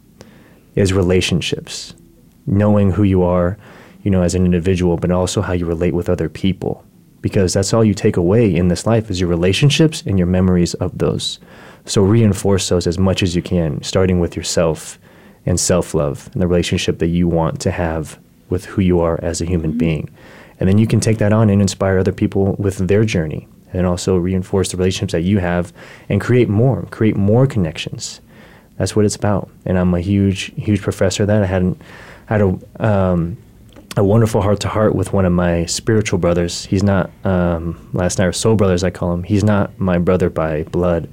[0.76, 1.94] is relationships,
[2.46, 3.58] knowing who you are,
[4.02, 6.84] you know, as an individual, but also how you relate with other people.
[7.20, 10.74] Because that's all you take away in this life is your relationships and your memories
[10.74, 11.38] of those.
[11.84, 14.98] So reinforce those as much as you can, starting with yourself
[15.44, 19.40] and self-love and the relationship that you want to have with who you are as
[19.40, 19.78] a human mm-hmm.
[19.78, 20.10] being.
[20.58, 23.86] And then you can take that on and inspire other people with their journey and
[23.86, 25.72] also reinforce the relationships that you have
[26.08, 28.20] and create more, create more connections
[28.80, 29.50] that's what it's about.
[29.66, 31.42] And I'm a huge, huge professor of that.
[31.42, 31.78] I hadn't
[32.24, 33.36] had a, um,
[34.00, 36.64] a wonderful heart to heart with one of my spiritual brothers.
[36.64, 39.22] He's not, um, last night, or soul brothers, I call him.
[39.22, 41.06] He's not my brother by blood.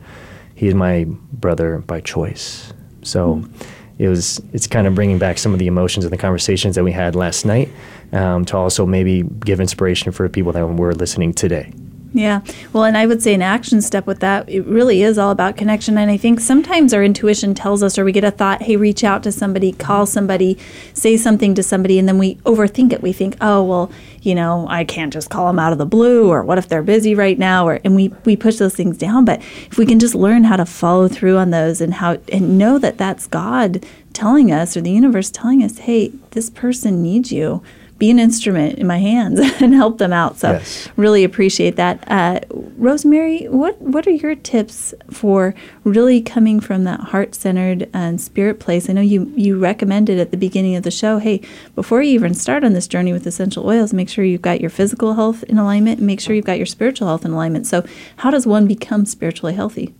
[0.55, 2.71] He's my brother by choice.
[3.01, 3.65] So mm.
[3.99, 6.83] it was, it's kind of bringing back some of the emotions and the conversations that
[6.85, 7.69] we had last night
[8.13, 11.73] um, to also maybe give inspiration for the people that were listening today.
[12.17, 12.41] Yeah.
[12.73, 15.55] Well, and I would say an action step with that, it really is all about
[15.55, 15.99] connection.
[15.99, 19.03] And I think sometimes our intuition tells us, or we get a thought, hey, reach
[19.03, 20.57] out to somebody, call somebody,
[20.95, 23.03] say something to somebody, and then we overthink it.
[23.03, 23.91] We think, oh, well,
[24.23, 26.81] you know, I can't just call them out of the blue, or what if they're
[26.81, 27.67] busy right now?
[27.67, 29.23] Or, and we, we push those things down.
[29.23, 29.39] But
[29.69, 32.79] if we can just learn how to follow through on those and how, and know
[32.79, 37.61] that that's God telling us, or the universe telling us, hey, this person needs you
[37.97, 40.37] be an instrument in my hands and help them out.
[40.37, 40.89] So yes.
[40.95, 42.03] really appreciate that.
[42.09, 42.39] Uh,
[42.77, 48.59] Rosemary, what what are your tips for really coming from that heart centered and spirit
[48.59, 48.89] place?
[48.89, 51.41] I know you you recommended at the beginning of the show, hey,
[51.75, 54.69] before you even start on this journey with essential oils, make sure you've got your
[54.69, 57.65] physical health in alignment and make sure you've got your spiritual health in alignment.
[57.65, 57.83] So
[58.17, 59.93] how does one become spiritually healthy?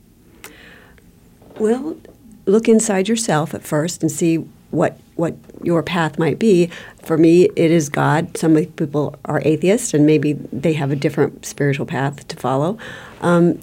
[1.60, 1.98] Well,
[2.46, 6.70] look inside yourself at first and see what what your path might be.
[7.02, 8.38] For me, it is God.
[8.38, 12.78] Some people are atheists, and maybe they have a different spiritual path to follow.
[13.22, 13.60] Um,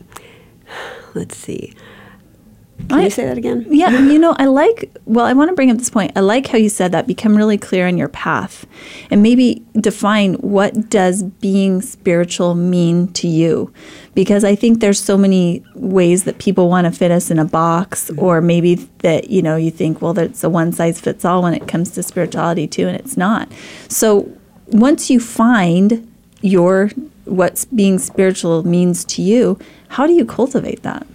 [1.14, 1.74] let's see.
[2.89, 3.66] Can I- you say that again?
[3.70, 6.12] Yeah, you know, I like, well, I want to bring up this point.
[6.16, 8.66] I like how you said that, become really clear on your path
[9.11, 13.72] and maybe define what does being spiritual mean to you?
[14.14, 17.45] Because I think there's so many ways that people want to fit us in a
[17.45, 18.20] box mm-hmm.
[18.20, 21.55] or maybe that, you know, you think, well, that's a one size fits all when
[21.55, 23.51] it comes to spirituality too, and it's not.
[23.89, 24.31] So
[24.66, 26.12] once you find
[26.43, 26.91] your,
[27.25, 29.59] what's being spiritual means to you,
[29.89, 31.07] how do you cultivate that?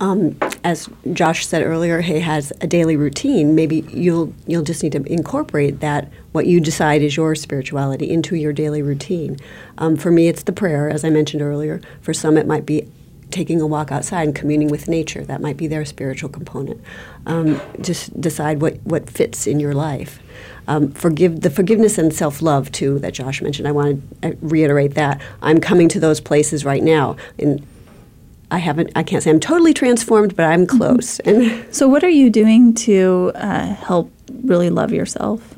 [0.00, 3.54] Um, as Josh said earlier, he has a daily routine.
[3.54, 8.34] Maybe you'll you'll just need to incorporate that what you decide is your spirituality into
[8.34, 9.36] your daily routine.
[9.78, 11.80] Um, for me, it's the prayer, as I mentioned earlier.
[12.00, 12.88] For some, it might be
[13.30, 15.24] taking a walk outside and communing with nature.
[15.24, 16.80] That might be their spiritual component.
[17.26, 20.20] Um, just decide what what fits in your life.
[20.66, 23.68] Um, forgive the forgiveness and self love too that Josh mentioned.
[23.68, 27.16] I want to reiterate that I'm coming to those places right now.
[27.38, 27.64] And
[28.50, 28.90] I haven't.
[28.94, 31.18] I can't say I'm totally transformed, but I'm close.
[31.20, 35.54] And So, what are you doing to uh, help really love yourself?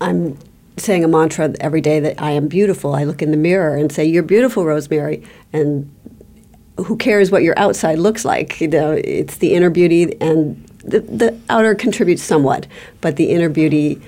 [0.00, 0.38] I'm
[0.76, 2.94] saying a mantra every day that I am beautiful.
[2.94, 5.22] I look in the mirror and say, "You're beautiful, Rosemary."
[5.52, 5.90] And
[6.76, 8.60] who cares what your outside looks like?
[8.60, 12.66] You know, it's the inner beauty, and the, the outer contributes somewhat,
[13.00, 14.00] but the inner beauty,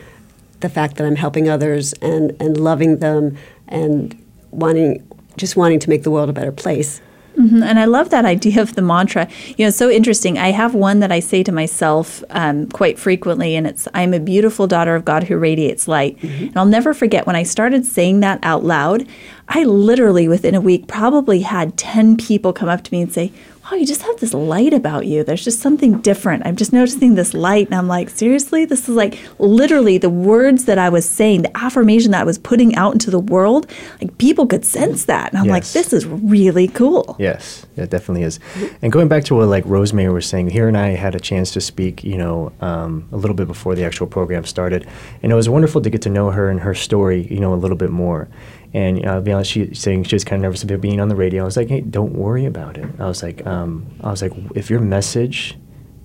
[0.61, 3.36] the fact that I'm helping others and and loving them
[3.68, 4.18] and
[4.51, 7.01] wanting, just wanting to make the world a better place.
[7.39, 9.26] Mhm, And I love that idea of the mantra.
[9.57, 10.39] You know, it's so interesting.
[10.39, 14.20] I have one that I say to myself um, quite frequently, and it's I'm a
[14.20, 16.18] beautiful daughter of God who radiates light.
[16.22, 19.07] And I'll never forget when I started saying that out loud,
[19.49, 23.33] I literally within a week probably had 10 people come up to me and say,
[23.73, 25.25] Wow, you just have this light about you.
[25.25, 26.45] There's just something different.
[26.45, 27.68] I'm just noticing this light.
[27.68, 28.66] And I'm like, Seriously?
[28.66, 32.37] This is like literally the words that I was saying, the affirmation that I was
[32.37, 33.66] putting out into the world.
[33.99, 35.33] Like people could sense that.
[35.33, 37.16] And I'm like, This is really cool.
[37.18, 38.39] Yes, it definitely is.
[38.83, 41.51] And going back to what like Rosemary was saying, here and I had a chance
[41.53, 44.87] to speak, you know, um, a little bit before the actual program started,
[45.23, 47.57] and it was wonderful to get to know her and her story, you know, a
[47.57, 48.29] little bit more.
[48.75, 51.01] And you know, I'll be honest, she saying she was kind of nervous about being
[51.01, 51.43] on the radio.
[51.43, 52.89] I was like, hey, don't worry about it.
[52.99, 55.57] I was like, um, I was like, if your message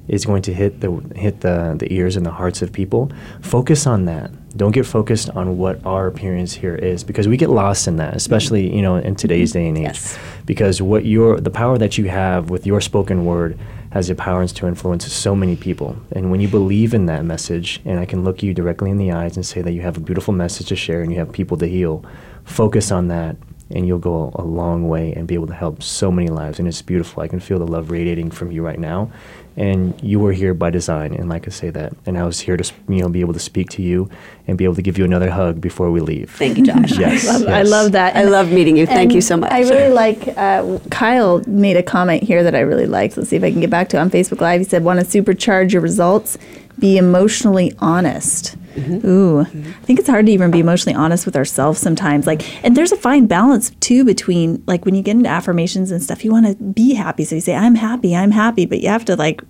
[0.08, 3.12] is going to hit the hit the the ears and the hearts of people,
[3.42, 4.32] focus on that.
[4.58, 8.16] Don't get focused on what our appearance here is because we get lost in that,
[8.16, 9.84] especially you know in today's day and age.
[9.84, 10.18] Yes.
[10.46, 13.60] Because what your the power that you have with your spoken word
[13.92, 15.96] has the power to influence so many people.
[16.12, 19.12] And when you believe in that message, and I can look you directly in the
[19.12, 21.58] eyes and say that you have a beautiful message to share and you have people
[21.58, 22.04] to heal,
[22.48, 23.36] focus on that
[23.70, 26.60] and you'll go a long way and be able to help so many lives.
[26.60, 27.22] And it's beautiful.
[27.22, 29.12] I can feel the love radiating from you right now.
[29.58, 31.92] And you were here by design, and like I say that.
[32.06, 34.08] And I was here to, you know, be able to speak to you
[34.46, 36.30] and be able to give you another hug before we leave.
[36.30, 36.92] Thank you, Josh.
[37.00, 38.16] Yes, I love, I love that.
[38.16, 38.86] I love meeting you.
[38.86, 39.52] Thank you so much.
[39.52, 43.18] I really like uh, Kyle made a comment here that I really liked.
[43.18, 44.62] Let's see if I can get back to it on Facebook Live.
[44.62, 46.38] He said, "Want to supercharge your results?
[46.80, 49.08] Be emotionally honest." Mm-hmm.
[49.08, 49.46] Ooh, I
[49.86, 52.28] think it's hard to even be emotionally honest with ourselves sometimes.
[52.28, 56.02] Like, and there's a fine balance too between like when you get into affirmations and
[56.04, 58.90] stuff, you want to be happy, so you say, "I'm happy, I'm happy," but you
[58.90, 59.42] have to like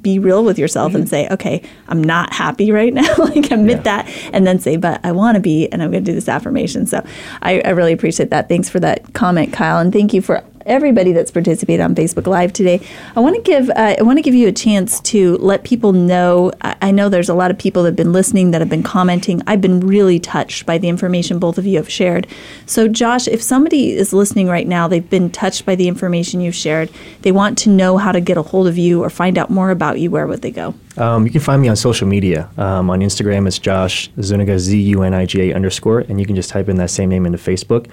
[0.00, 3.16] be real with yourself and say, okay, I'm not happy right now.
[3.18, 3.82] like admit Yeah.
[3.82, 6.28] that and then say, but I want to be and I'm going to do this
[6.28, 6.86] affirmation.
[6.86, 7.04] So
[7.42, 8.48] I, I really appreciate that.
[8.48, 9.78] Thanks for that comment, Kyle.
[9.78, 12.80] And thank you for everybody that's participated on Facebook Live today.
[13.16, 15.92] I want to give uh, I want to give you a chance to let people
[15.92, 16.52] know.
[16.62, 18.82] I, I know there's a lot of people that have been listening that have been
[18.82, 19.42] commenting.
[19.46, 22.26] I've been really touched by the information both of you have shared.
[22.66, 26.54] So Josh, if somebody is listening right now, they've been touched by the information you've
[26.54, 26.90] shared.
[27.22, 29.70] They want to know how to get a hold of you or find out more
[29.70, 30.10] about you.
[30.10, 30.74] Where would they go?
[30.96, 32.50] Um, you can find me on social media.
[32.58, 36.26] Um, on Instagram, it's Josh Zuniga, Z U N I G A underscore, and you
[36.26, 37.90] can just type in that same name into Facebook.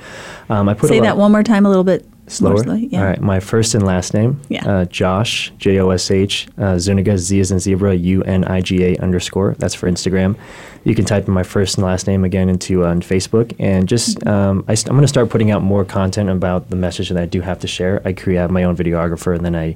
[0.50, 2.58] Um, I put Say that one more time, a little bit slower.
[2.64, 2.88] slowly.
[2.88, 3.00] Yeah.
[3.00, 4.40] All right, my first and last name.
[4.48, 4.66] Yeah.
[4.66, 8.62] Uh, Josh J O S H uh, Zuniga Z as in zebra U N I
[8.62, 9.56] G A underscore.
[9.60, 10.38] That's for Instagram.
[10.86, 14.26] You can type in my first and last name again into on Facebook, and just
[14.26, 17.18] um, I st- I'm going to start putting out more content about the message that
[17.22, 18.02] I do have to share.
[18.06, 19.76] I create I have my own videographer, and then I.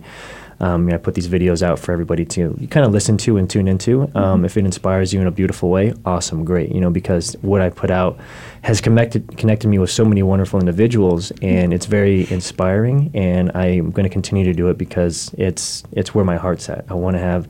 [0.59, 3.37] Um, you know, I put these videos out for everybody to kind of listen to
[3.37, 4.09] and tune into.
[4.15, 6.71] Um, If it inspires you in a beautiful way, awesome, great.
[6.71, 8.17] You know, because what I put out
[8.61, 13.11] has connected connected me with so many wonderful individuals, and it's very inspiring.
[13.13, 16.85] And I'm going to continue to do it because it's it's where my heart's at.
[16.89, 17.47] I want to have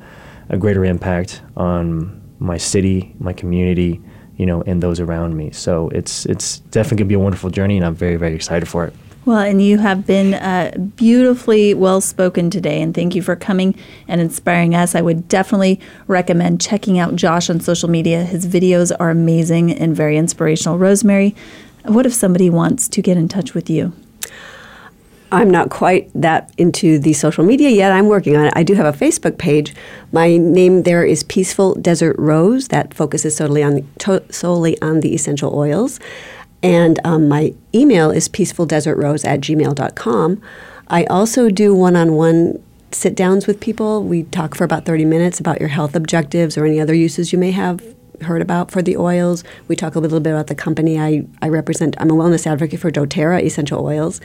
[0.49, 4.01] a greater impact on my city, my community,
[4.36, 5.51] you know, and those around me.
[5.51, 8.68] So it's it's definitely going to be a wonderful journey, and I'm very very excited
[8.68, 8.93] for it.
[9.26, 13.74] Well, and you have been uh, beautifully well spoken today, and thank you for coming
[14.05, 14.95] and inspiring us.
[14.95, 18.24] I would definitely recommend checking out Josh on social media.
[18.24, 20.78] His videos are amazing and very inspirational.
[20.78, 21.36] Rosemary,
[21.86, 23.93] what if somebody wants to get in touch with you?
[25.32, 27.91] I'm not quite that into the social media yet.
[27.91, 28.53] I'm working on it.
[28.55, 29.74] I do have a Facebook page.
[30.11, 32.67] My name there is Peaceful Desert Rose.
[32.67, 35.99] That focuses solely on to, solely on the essential oils.
[36.64, 40.41] And um, my email is peacefuldesertrose at gmail.com.
[40.88, 44.03] I also do one on one sit downs with people.
[44.03, 47.39] We talk for about 30 minutes about your health objectives or any other uses you
[47.39, 47.84] may have
[48.22, 49.43] heard about for the oils.
[49.68, 51.95] We talk a little bit about the company I, I represent.
[51.99, 54.22] I'm a wellness advocate for doTERRA essential oils.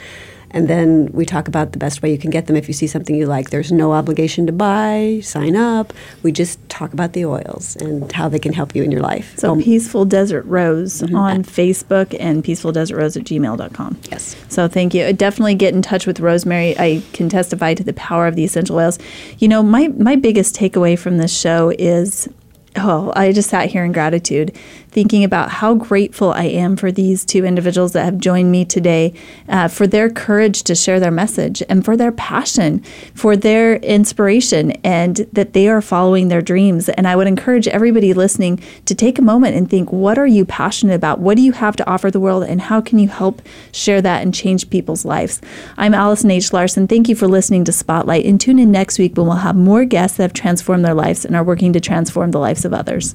[0.51, 2.87] And then we talk about the best way you can get them if you see
[2.87, 3.51] something you like.
[3.51, 5.93] There's no obligation to buy, sign up.
[6.23, 9.37] We just talk about the oils and how they can help you in your life.
[9.39, 11.15] So, um, Peaceful Desert Rose mm-hmm.
[11.15, 13.99] on Facebook and Peaceful Desert Rose at gmail.com.
[14.11, 14.37] Yes.
[14.49, 15.13] So, thank you.
[15.13, 16.79] Definitely get in touch with Rosemary.
[16.79, 18.99] I can testify to the power of the essential oils.
[19.39, 22.29] You know, my, my biggest takeaway from this show is
[22.77, 24.57] oh, I just sat here in gratitude
[24.91, 29.15] thinking about how grateful I am for these two individuals that have joined me today,
[29.49, 32.81] uh, for their courage to share their message and for their passion,
[33.15, 36.89] for their inspiration, and that they are following their dreams.
[36.89, 40.45] And I would encourage everybody listening to take a moment and think what are you
[40.45, 41.21] passionate about?
[41.21, 42.45] What do you have to offer the world?
[42.45, 45.41] And how can you help share that and change people's lives?
[45.77, 46.53] I'm Allison H.
[46.53, 46.89] Larson.
[46.89, 48.25] Thank you for listening to Spotlight.
[48.25, 51.25] And tune in next week when we'll have more guests that have transformed their lives
[51.25, 53.15] and are working to transform the lives of others.